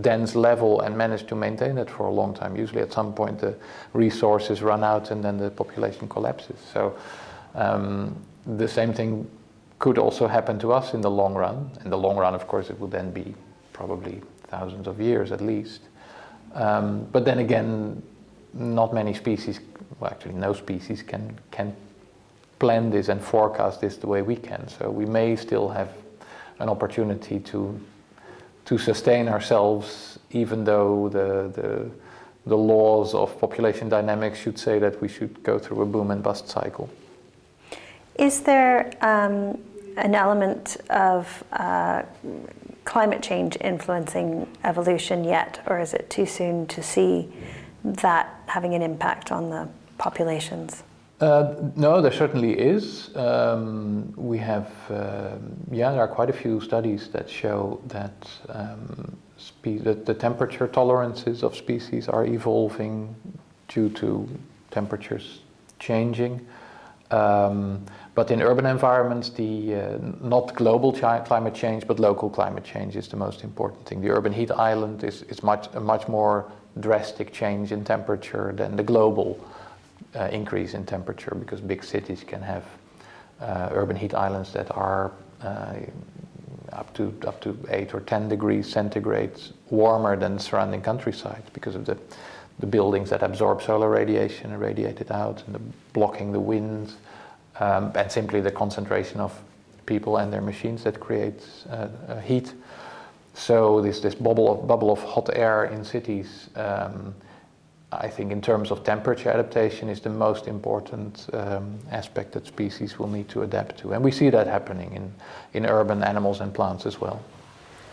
[0.00, 2.56] dense level and manage to maintain it for a long time.
[2.56, 3.54] Usually, at some point, the
[3.92, 6.56] resources run out and then the population collapses.
[6.72, 6.96] So,
[7.54, 9.28] um, the same thing
[9.78, 11.70] could also happen to us in the long run.
[11.84, 13.34] In the long run, of course, it would then be
[13.72, 15.82] probably thousands of years at least.
[16.54, 18.02] Um, but then again,
[18.54, 19.60] not many species,
[20.00, 21.76] well, actually, no species can can
[22.58, 24.66] plan this and forecast this the way we can.
[24.68, 25.90] So we may still have
[26.58, 27.78] an opportunity to
[28.64, 31.90] to sustain ourselves, even though the the
[32.46, 36.22] the laws of population dynamics should say that we should go through a boom and
[36.22, 36.88] bust cycle.
[38.18, 39.58] Is there um,
[39.96, 42.02] an element of uh,
[42.84, 47.28] climate change influencing evolution yet, or is it too soon to see
[47.84, 50.82] that having an impact on the populations?
[51.20, 53.14] Uh, no, there certainly is.
[53.16, 55.36] Um, we have, uh,
[55.70, 60.68] yeah, there are quite a few studies that show that, um, spe- that the temperature
[60.68, 63.14] tolerances of species are evolving
[63.68, 64.28] due to
[64.70, 65.40] temperatures
[65.78, 66.46] changing.
[67.10, 72.96] Um, but in urban environments, the uh, not global climate change, but local climate change
[72.96, 74.00] is the most important thing.
[74.00, 76.50] The urban heat island is, is much a much more
[76.80, 79.38] drastic change in temperature than the global
[80.14, 82.64] uh, increase in temperature, because big cities can have
[83.40, 85.74] uh, urban heat islands that are uh,
[86.72, 89.38] up to up to eight or ten degrees centigrade
[89.70, 91.96] warmer than the surrounding countryside because of the
[92.60, 95.60] the buildings that absorb solar radiation and radiate it out, and the
[95.92, 96.94] blocking the wind,
[97.60, 99.32] um, and simply the concentration of
[99.86, 102.52] people and their machines that creates uh, uh, heat.
[103.34, 106.50] So this this bubble of bubble of hot air in cities.
[106.56, 107.14] Um,
[107.92, 112.98] I think in terms of temperature adaptation is the most important um, aspect that species
[112.98, 113.92] will need to adapt to.
[113.92, 115.14] And we see that happening in,
[115.54, 117.22] in urban animals and plants as well.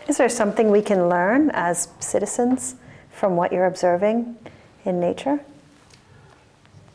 [0.08, 2.74] Is there something we can learn as citizens
[3.10, 4.36] from what you're observing
[4.84, 5.40] in nature?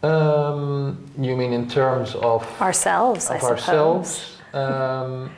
[0.02, 3.30] Um, you mean in terms of ourselves?
[3.30, 4.38] Of ourselves.
[4.54, 5.32] Um,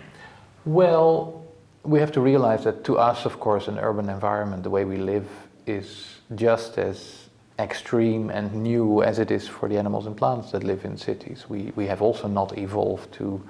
[0.65, 1.45] well,
[1.83, 4.97] we have to realize that to us, of course, an urban environment, the way we
[4.97, 5.27] live,
[5.65, 10.63] is just as extreme and new as it is for the animals and plants that
[10.63, 11.45] live in cities.
[11.49, 13.41] We, we have also not evolved to,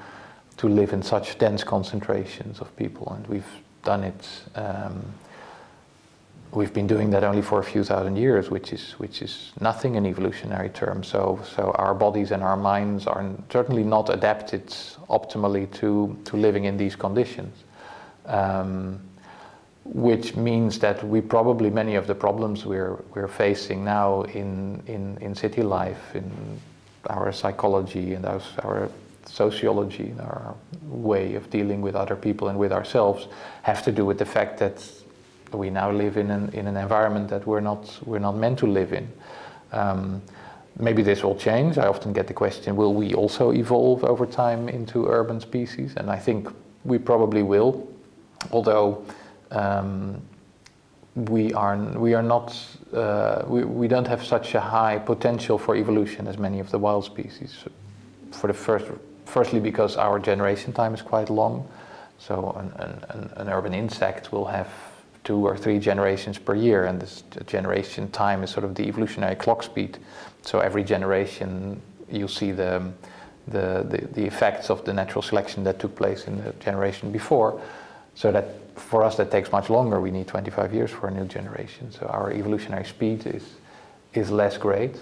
[0.58, 3.52] to live in such dense concentrations of people, and we've
[3.84, 4.30] done it.
[4.56, 5.04] Um,
[6.54, 9.96] we've been doing that only for a few thousand years, which is which is nothing
[9.96, 11.08] in evolutionary terms.
[11.08, 14.68] So so our bodies and our minds are certainly not adapted
[15.10, 17.64] optimally to to living in these conditions.
[18.26, 19.00] Um,
[19.84, 25.18] which means that we probably many of the problems we're we're facing now in in,
[25.22, 26.32] in city life, in
[27.10, 28.90] our psychology and our, our
[29.26, 33.28] sociology and our way of dealing with other people and with ourselves,
[33.64, 34.84] have to do with the fact that
[35.58, 38.68] we now live in an in an environment that we're not we're not meant to
[38.68, 39.08] live in.
[39.72, 40.22] Um,
[40.80, 41.78] maybe this will change.
[41.78, 45.94] I often get the question: Will we also evolve over time into urban species?
[45.98, 46.50] And I think
[46.84, 47.88] we probably will,
[48.52, 49.04] although
[49.52, 50.22] um,
[51.16, 52.58] we are we are not
[52.94, 56.80] uh, we, we don't have such a high potential for evolution as many of the
[56.80, 57.66] wild species.
[58.32, 58.86] For the first,
[59.26, 61.68] firstly, because our generation time is quite long,
[62.18, 62.72] so an,
[63.10, 64.70] an, an urban insect will have
[65.24, 69.36] two or three generations per year, and this generation time is sort of the evolutionary
[69.36, 69.98] clock speed.
[70.42, 72.92] So every generation, you see the
[73.48, 77.60] the, the, the effects of the natural selection that took place in the generation before.
[78.14, 80.00] So that for us that takes much longer.
[80.00, 81.92] We need 25 years for a new generation.
[81.92, 83.44] So our evolutionary speed is
[84.14, 84.98] is less great.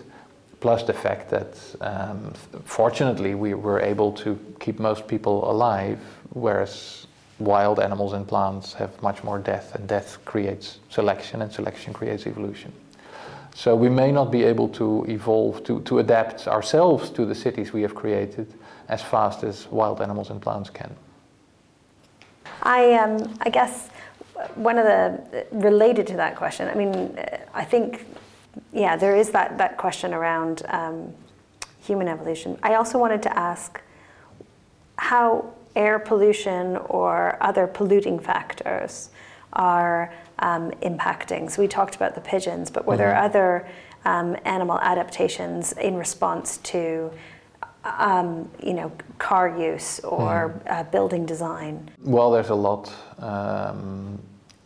[0.60, 2.34] Plus the fact that um,
[2.66, 6.00] fortunately we were able to keep most people alive,
[6.34, 7.08] whereas
[7.40, 12.28] wild animals and plants have much more death, and death creates selection, and selection creates
[12.28, 12.72] evolution.
[13.56, 17.74] So we may not be able to evolve, to, to adapt ourselves to the cities
[17.74, 18.54] we have created
[18.88, 20.96] as fast as wild animals and plants can.
[22.62, 23.90] I, um, I guess
[24.56, 26.68] one of the related to that question.
[26.68, 27.18] I mean,
[27.54, 28.06] I think,
[28.74, 31.14] yeah, there is that that question around um,
[31.82, 32.58] human evolution.
[32.64, 33.82] I also wanted to ask
[34.98, 39.10] how air pollution or other polluting factors
[39.54, 41.50] are um, impacting.
[41.50, 43.04] So we talked about the pigeons, but were mm-hmm.
[43.04, 43.68] there other
[44.06, 47.12] um, animal adaptations in response to
[47.84, 50.72] um, you know, car use or mm.
[50.72, 51.90] uh, building design?
[52.04, 52.94] Well, there's a lot.
[53.20, 54.20] Um,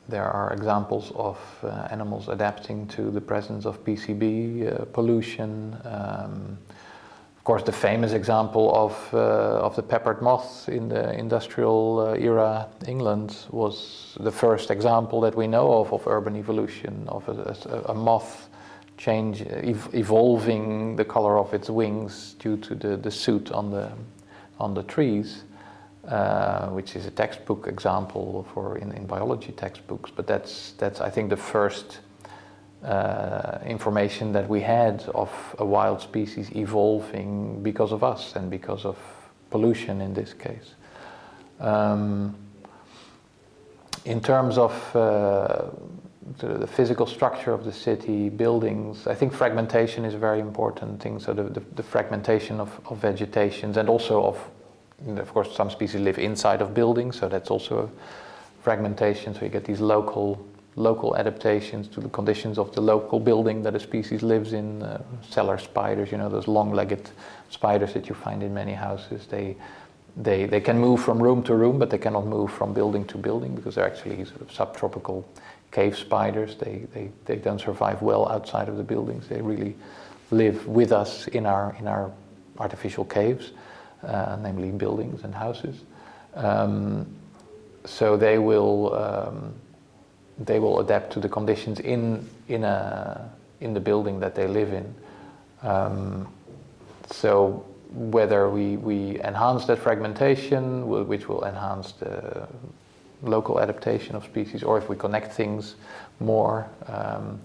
[0.10, 5.78] there are examples of uh, animals adapting to the presence of PCB uh, pollution.
[5.86, 6.58] Um,
[7.44, 12.14] of course, the famous example of, uh, of the peppered moth in the industrial uh,
[12.14, 17.54] era England was the first example that we know of of urban evolution of a,
[17.70, 18.48] a, a moth
[18.96, 23.92] change, ev evolving the color of its wings due to the, the soot on the,
[24.58, 25.44] on the trees,
[26.08, 30.10] uh, which is a textbook example for in, in biology textbooks.
[30.16, 32.00] But that's, that's, I think, the first
[32.84, 38.86] uh, information that we had of a wild species evolving because of us and because
[38.86, 38.98] of
[39.50, 40.76] pollution in this case.
[41.60, 42.36] Um,
[44.06, 45.70] in terms of uh,
[46.40, 49.08] the, physical structure of the city, buildings.
[49.08, 51.20] I think fragmentation is a very important thing.
[51.20, 54.50] So the, the, the fragmentation of, of vegetations and also of,
[55.18, 57.90] of course, some species live inside of buildings, so that's also
[58.62, 59.34] fragmentation.
[59.34, 63.76] So you get these local local adaptations to the conditions of the local building that
[63.76, 64.82] a species lives in.
[64.82, 67.10] Uh, cellar spiders, you know, those long-legged
[67.50, 69.28] spiders that you find in many houses.
[69.28, 69.56] They
[70.16, 73.18] they, they can move from room to room, but they cannot move from building to
[73.18, 75.28] building because they're actually sort of subtropical
[75.72, 76.56] cave spiders.
[76.56, 79.28] They, they, they don't survive well outside of the buildings.
[79.28, 79.76] They really
[80.30, 82.12] live with us in our, in our
[82.60, 83.52] artificial caves,
[84.04, 85.82] uh, namely buildings and houses.
[86.36, 87.08] Um,
[87.86, 89.54] so they will, um,
[90.38, 93.30] they will adapt to the conditions in, in, a,
[93.62, 94.96] in the building that they live in.
[95.62, 96.28] Um,
[97.10, 102.48] so whether we, we enhance that fragmentation, which will enhance the
[103.22, 105.76] local adaptation of species, or if we connect things
[106.20, 107.40] more, um,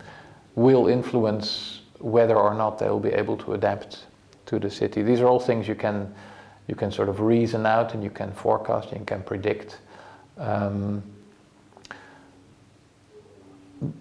[0.55, 4.07] will influence whether or not they will be able to adapt
[4.47, 5.03] to the city.
[5.03, 6.13] These are all things you can
[6.69, 9.79] you can sort of reason out and you can forecast and you can predict.
[10.37, 11.03] Um,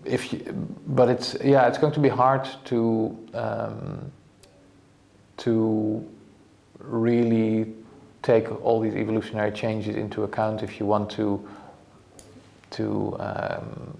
[0.06, 0.40] if you,
[0.88, 4.12] but it's yeah, it's going to be hard to um,
[5.38, 6.08] to
[6.80, 7.74] really
[8.24, 11.48] take all these evolutionary changes into account if you want to
[12.72, 13.98] to um,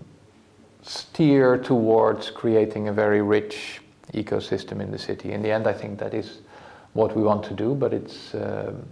[0.82, 3.82] steer towards creating a very rich
[4.14, 5.32] ecosystem in the city.
[5.34, 6.40] In the end, I think that is
[6.94, 8.84] what we want to do, but it's um,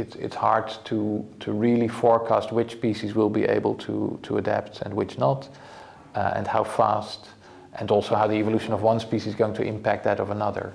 [0.00, 4.82] it's, it's hard to, to really forecast which species will be able to, to adapt
[4.82, 5.48] and which not
[6.16, 7.28] uh, and how fast,
[7.74, 10.72] and also how the evolution of one species is going to impact that of another.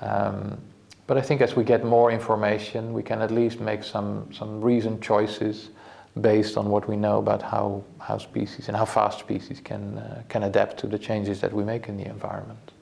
[0.00, 0.58] Um,
[1.06, 4.60] but I think as we get more information, we can at least make some, some
[4.60, 5.70] reasoned choices
[6.20, 10.22] based on what we know about how, how species and how fast species can, uh,
[10.28, 12.72] can adapt to the changes that we make in the environment.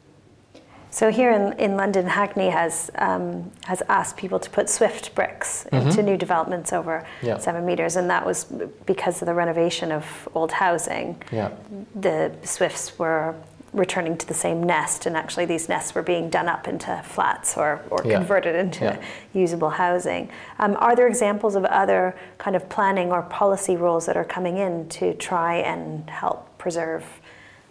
[0.97, 5.66] So here in, in London, Hackney has um, has asked people to put Swift bricks
[5.70, 5.88] mm-hmm.
[5.88, 7.36] into new developments over yeah.
[7.36, 8.44] seven meters, and that was
[8.86, 11.22] because of the renovation of old housing.
[11.30, 11.51] Yeah.
[11.94, 13.34] The Swifts were
[13.74, 17.59] returning to the same nest, and actually these nests were being done up into flats
[17.59, 18.16] or, or yeah.
[18.16, 18.99] converted into
[19.34, 20.30] usable housing.
[20.59, 24.57] Um, are there examples of other kind of planning or policy rules that are coming
[24.57, 27.05] in to try and help preserve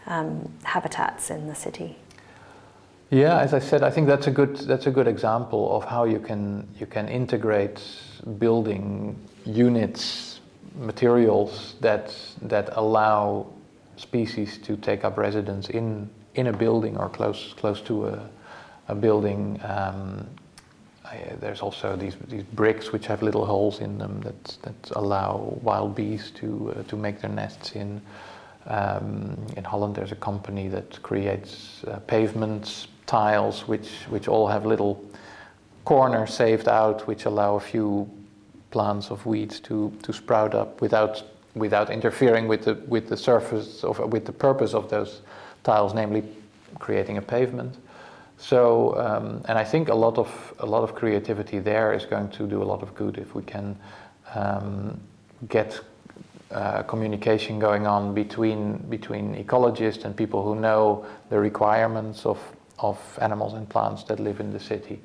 [0.06, 1.98] um, habitats in the city?
[3.12, 6.06] Yeah, as I said, I think that's a good that's a good example of how
[6.06, 7.80] you can you can integrate
[8.40, 10.40] building units,
[10.80, 13.46] materials that that allow
[13.98, 18.30] species to take up residence in in a building or close close to a,
[18.88, 19.60] a building.
[19.64, 20.28] Um,
[21.06, 25.60] I, there's also these these bricks which have little holes in them that that allow
[25.62, 28.02] wild bees to uh, to make their nests in.
[28.68, 34.66] Um, in Holland, there's a company that creates uh, pavements tiles which, which all have
[34.66, 35.04] little
[35.84, 38.10] corners saved out which allow a few
[38.72, 43.84] plants of weeds to, to sprout up without, without interfering with the, with the surface
[43.84, 45.22] of, with the purpose of those
[45.64, 46.24] tiles, namely
[46.80, 47.78] creating a pavement.
[48.38, 52.30] So, um, and I think a lot of a lot of creativity there is going
[52.32, 53.78] to do a lot of good if we can
[54.34, 55.00] um,
[55.48, 55.80] get
[56.52, 62.38] uh, communication going on between between ecologists and people who know the requirements of
[62.80, 65.00] of animals and plants that live in the city.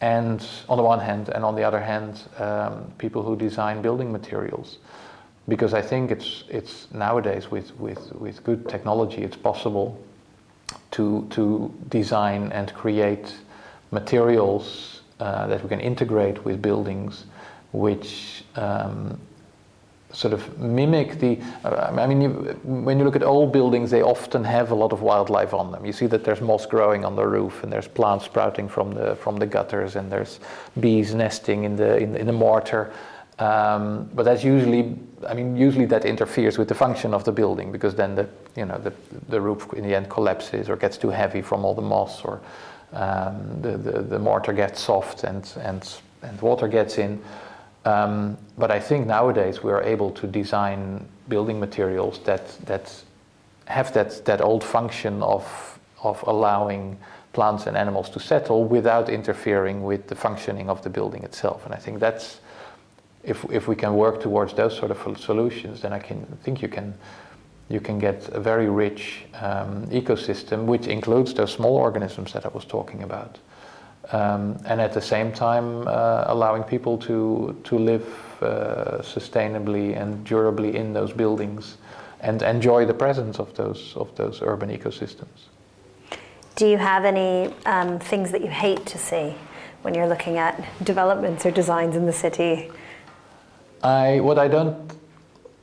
[0.00, 4.12] And on the one hand, and on the other hand, um, people who design building
[4.12, 4.78] materials.
[5.48, 10.00] Because I think it's, it's nowadays with, with, with good technology, it's possible
[10.92, 13.34] to, to design and create
[13.90, 17.24] materials uh, that we can integrate with buildings
[17.74, 19.18] which um,
[20.14, 21.38] sort of mimic the.
[21.64, 22.30] Uh, I mean, you,
[22.64, 25.84] when you look at old buildings, they often have a lot of wildlife on them.
[25.84, 29.16] You see that there's moss growing on the roof, and there's plants sprouting from the
[29.16, 30.40] from the gutters, and there's
[30.80, 32.92] bees nesting in the in, in the mortar.
[33.40, 34.96] Um, but that's usually,
[35.26, 38.64] I mean, usually that interferes with the function of the building because then the you
[38.64, 38.92] know the
[39.28, 42.40] the roof in the end collapses or gets too heavy from all the moss, or
[42.92, 47.20] um, the, the the mortar gets soft and and and water gets in.
[47.84, 53.04] Um, but I think nowadays we are able to design building materials that that
[53.66, 56.98] have that that old function of of allowing
[57.32, 61.64] plants and animals to settle without interfering with the functioning of the building itself.
[61.66, 62.40] And I think that's
[63.22, 66.62] if if we can work towards those sort of solutions, then I can I think
[66.62, 66.94] you can
[67.68, 72.48] you can get a very rich um, ecosystem, which includes those small organisms that I
[72.48, 73.38] was talking about
[74.12, 78.06] um, and at the same time uh, allowing people to to live
[78.42, 81.78] uh, sustainably and durably in those buildings
[82.20, 85.48] and enjoy the presence of those of those urban ecosystems.
[86.56, 89.34] Do you have any um, things that you hate to see
[89.82, 92.70] when you're looking at developments or designs in the city?
[93.82, 94.92] I what I don't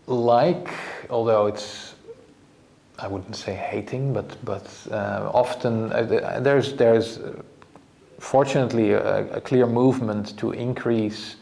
[0.07, 0.69] like,
[1.09, 1.95] although it's
[2.99, 7.19] I wouldn't say hating, but but uh, often uh, there's there's
[8.21, 11.37] fortunately a, a, clear movement to increase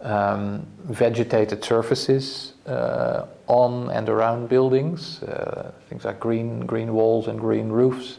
[0.00, 7.38] um, vegetated surfaces uh, on and around buildings, uh, things like green green walls and
[7.38, 8.18] green roofs.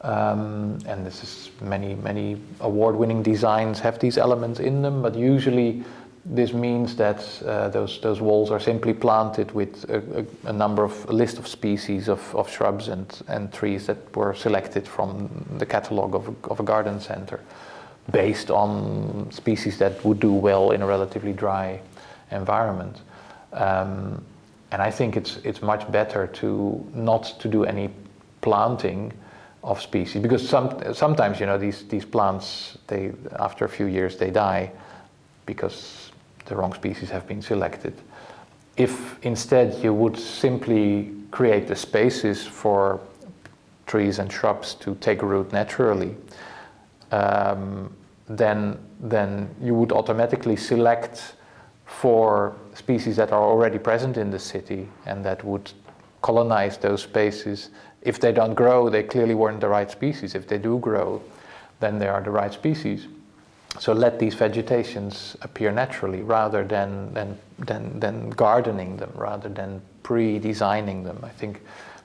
[0.00, 5.84] Um, and this is many many award-winning designs have these elements in them, but usually
[6.24, 10.82] this means that uh, those those walls are simply planted with a, a, a, number
[10.82, 15.28] of a list of species of, of shrubs and, and trees that were selected from
[15.58, 17.40] the catalog of, of a garden center
[18.10, 21.80] based on species that would do well in a relatively dry
[22.30, 23.00] environment.
[23.52, 24.24] Um,
[24.72, 27.90] and I think it's it's much better to not to do any
[28.40, 29.12] planting
[29.62, 34.16] of species because some sometimes you know these these plants they after a few years
[34.16, 34.70] they die
[35.46, 36.03] because
[36.46, 37.94] the wrong species have been selected.
[38.76, 43.00] If instead you would simply create the spaces for
[43.86, 46.16] trees and shrubs to take root naturally,
[47.12, 47.94] um,
[48.28, 51.34] then then you would automatically select
[51.84, 55.70] for species that are already present in the city and that would
[56.22, 57.70] colonize those spaces.
[58.00, 60.34] If they don't grow, they clearly weren't the right species.
[60.34, 61.22] If they do grow,
[61.80, 63.06] then they are the right species.
[63.78, 69.82] So let these vegetations appear naturally rather than, than, than, than gardening them, rather than
[70.02, 71.18] pre designing them.
[71.22, 71.60] I think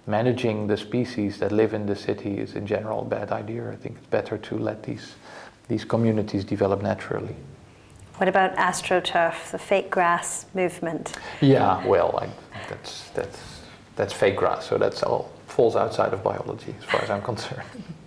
[0.07, 3.69] managing the species that live in the city is in general a bad idea.
[3.71, 5.15] I think it's better to let these,
[5.67, 7.35] these communities develop naturally.
[8.17, 11.15] What about astroturf, the fake grass movement?
[11.39, 12.29] Yeah, well, I,
[12.67, 13.39] that's, that's,
[13.95, 17.63] that's fake grass, so that's all falls outside of biology as far as I'm concerned.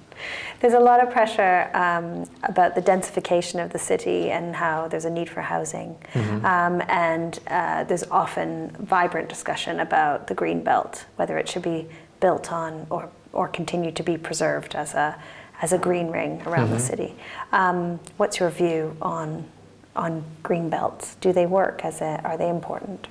[0.62, 5.04] There's a lot of pressure um, about the densification of the city and how there's
[5.04, 5.96] a need for housing.
[6.12, 6.46] Mm-hmm.
[6.46, 11.88] Um, and uh, there's often vibrant discussion about the green belt, whether it should be
[12.20, 15.20] built on or, or continue to be preserved as a,
[15.62, 16.74] as a green ring around mm-hmm.
[16.74, 17.16] the city.
[17.50, 19.44] Um, what's your view on,
[19.96, 21.16] on green belts?
[21.16, 21.84] Do they work?
[21.84, 23.08] As a, are they important?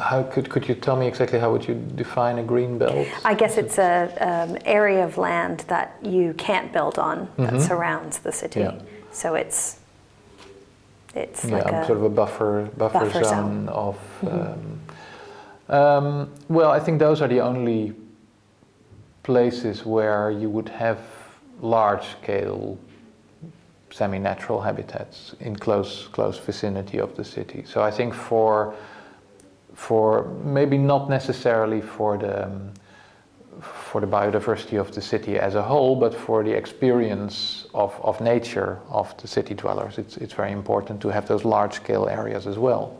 [0.00, 3.06] How could, could you tell me exactly how would you define a green belt?
[3.24, 7.58] I guess it's a um, area of land that you can't build on that mm-hmm.
[7.60, 8.60] surrounds the city.
[8.60, 8.80] Yeah.
[9.12, 9.78] So it's
[11.14, 13.96] it's yeah, like a sort of a buffer buffer, buffer zone, zone, of.
[14.22, 15.72] Mm-hmm.
[15.72, 17.94] Um, um, well, I think those are the only
[19.22, 20.98] places where you would have
[21.60, 22.78] large scale
[23.90, 27.64] semi-natural habitats in close close vicinity of the city.
[27.66, 28.74] So I think for
[29.80, 32.70] for maybe not necessarily for the um,
[33.62, 38.20] for the biodiversity of the city as a whole, but for the experience of, of
[38.20, 42.46] nature of the city dwellers, it's, it's very important to have those large scale areas
[42.46, 42.96] as well.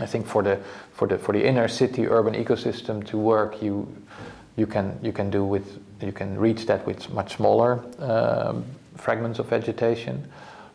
[0.00, 0.58] I think for the
[0.92, 3.86] for the for the inner city urban ecosystem to work, you
[4.56, 5.66] you can you can do with
[6.00, 8.64] you can reach that with much smaller um,
[8.96, 10.30] fragments of vegetation.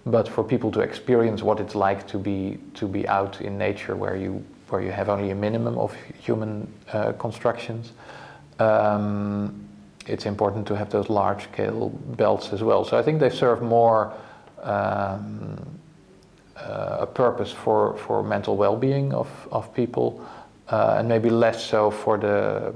[0.06, 3.96] But for people to experience what it's like to be to be out in nature,
[3.96, 7.94] where you where you have only a minimum of human uh, constructions,
[8.60, 9.68] um,
[10.06, 12.86] it's important to have those large scale belts as well.
[12.86, 14.14] So I think they serve more
[14.64, 15.58] um,
[16.56, 20.26] uh, a purpose for, for mental well being of, of people,
[20.70, 22.74] uh, and maybe less so for the,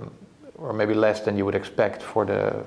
[0.56, 2.64] or maybe less than you would expect for the.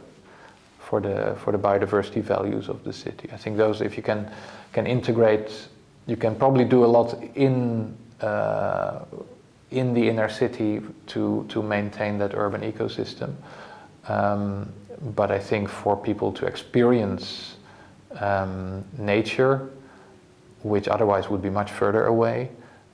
[0.91, 4.31] For the, for the biodiversity values of the city, I think those if you can
[4.75, 5.51] can integrate,
[6.07, 12.35] you can probably do a lot in in the inner city to, to maintain that
[12.35, 13.35] urban ecosystem.
[14.09, 14.73] Um,
[15.15, 17.57] but I think for people to experience
[18.21, 19.71] um, nature,
[20.63, 22.51] which otherwise would be much further away,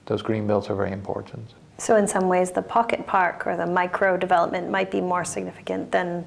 [0.07, 1.55] those green belts are very important.
[1.79, 5.91] So, in some ways, the pocket park or the micro development might be more significant
[5.91, 6.27] than.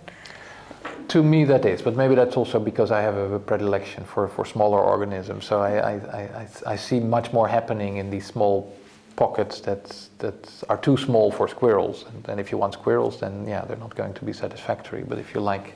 [1.10, 4.46] To me, that is, but maybe that's also because I have a predilection for, for
[4.46, 5.46] smaller organisms.
[5.46, 8.74] So I, I, I, I see much more happening in these small
[9.16, 12.05] pockets that that are too small for squirrels.
[12.09, 15.03] And, and, if you want squirrels, then yeah, they're not going to be satisfactory.
[15.03, 15.74] But if you like,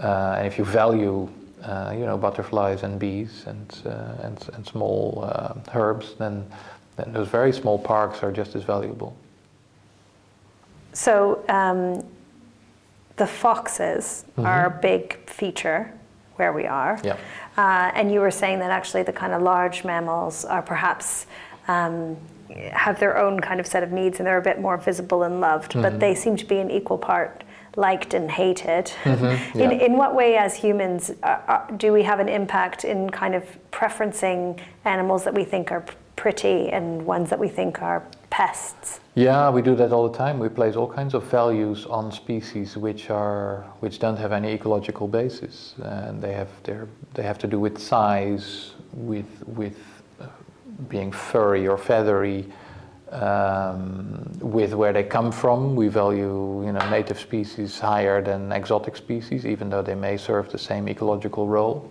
[0.00, 1.28] uh, and if you value,
[1.62, 6.46] uh, you know, butterflies and bees and uh, and, and small uh, herbs, then
[6.96, 9.14] then those very small parks are just as valuable.
[10.92, 12.04] So um,
[13.16, 14.46] the foxes mm-hmm.
[14.46, 15.92] are a big feature
[16.36, 16.98] where we are.
[17.04, 17.16] Yeah.
[17.56, 21.26] Uh, and you were saying that actually the kind of large mammals are perhaps
[21.68, 22.16] um,
[22.72, 25.40] have their own kind of set of needs and they're a bit more visible and
[25.40, 25.82] loved, mm-hmm.
[25.82, 27.44] but they seem to be an equal part
[27.76, 28.92] liked and hated.
[29.04, 29.64] Mm-hmm, yeah.
[29.64, 33.34] in, in what way, as humans, uh, uh, do we have an impact in kind
[33.34, 35.84] of preferencing animals that we think are
[36.16, 39.00] pretty and ones that we think are pests?
[39.14, 40.38] Yeah, we do that all the time.
[40.38, 45.08] We place all kinds of values on species which are which don't have any ecological
[45.08, 49.78] basis, and they have their, they have to do with size, with with
[50.88, 52.46] being furry or feathery,
[53.10, 55.74] um, with where they come from.
[55.74, 60.50] We value you know, native species higher than exotic species, even though they may serve
[60.50, 61.90] the same ecological role.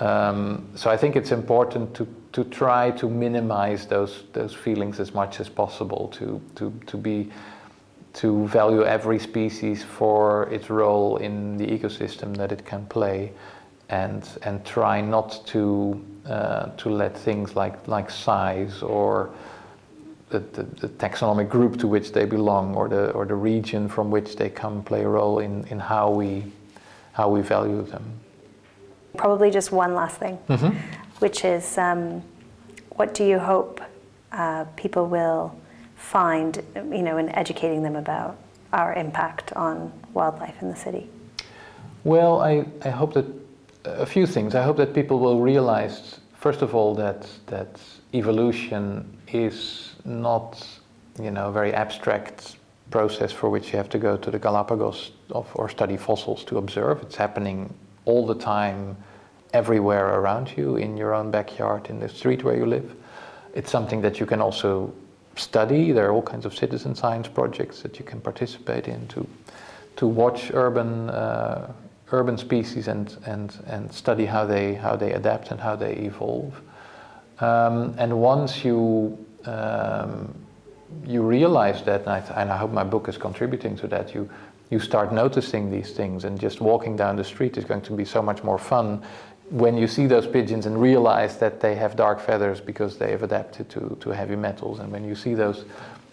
[0.00, 5.12] Um, so I think it's important to, to try to minimize those, those feelings as
[5.12, 7.30] much as possible, to, to, to, be,
[8.14, 13.32] to value every species for its role in the ecosystem that it can play,
[13.88, 19.30] and, and try not to uh, to let things like like size or
[20.30, 24.10] the, the, the, taxonomic group to which they belong or the, or the region from
[24.10, 26.44] which they come play a role in, in how, we,
[27.12, 28.04] how we value them.
[29.16, 30.76] Probably just one last thing, mm-hmm.
[31.18, 32.22] which is um,
[32.90, 33.80] what do you hope
[34.32, 35.58] uh, people will
[35.96, 38.36] find, you know, in educating them about
[38.72, 41.08] our impact on wildlife in the city?
[42.04, 43.24] Well, I, I hope that
[43.96, 44.54] a few things.
[44.54, 47.80] I hope that people will realize, first of all, that, that
[48.14, 50.66] evolution is not,
[51.20, 52.56] you know, a very abstract
[52.90, 56.58] process for which you have to go to the Galapagos of, or study fossils to
[56.58, 57.02] observe.
[57.02, 57.72] It's happening
[58.04, 58.96] all the time,
[59.52, 62.94] everywhere around you, in your own backyard, in the street where you live.
[63.54, 64.92] It's something that you can also
[65.36, 65.92] study.
[65.92, 69.26] There are all kinds of citizen science projects that you can participate in to,
[69.96, 71.72] to watch urban, uh,
[72.12, 76.60] urban species and, and, and study how they, how they adapt and how they evolve.
[77.40, 80.34] Um, and once you, um,
[81.06, 84.28] you realize that, and I, and I hope my book is contributing to that, you,
[84.70, 88.04] you start noticing these things, and just walking down the street is going to be
[88.04, 89.02] so much more fun
[89.50, 93.22] when you see those pigeons and realize that they have dark feathers because they have
[93.22, 95.64] adapted to, to heavy metals, and when you see those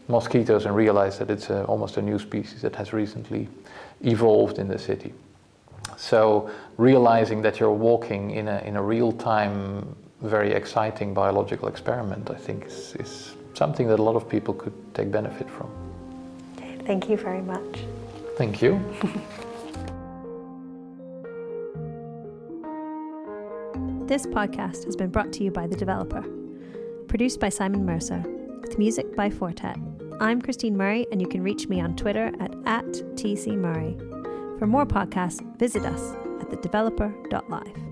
[0.07, 3.49] mosquitoes and realize that it's a, almost a new species that has recently
[4.01, 5.13] evolved in the city.
[5.97, 12.35] So realizing that you're walking in a, in a real-time, very exciting biological experiment, I
[12.35, 15.69] think is, is something that a lot of people could take benefit from.
[16.85, 17.79] Thank you very much.
[18.37, 18.79] Thank you.
[24.07, 26.23] This podcast has been brought to you by The Developer,
[27.07, 28.23] produced by Simon Mercer,
[28.61, 29.77] with music by Fortet.
[30.21, 32.85] I'm Christine Murray, and you can reach me on Twitter at, at
[33.15, 34.14] TCMurray.
[34.59, 37.84] For more podcasts, visit us at thedeveloper.live.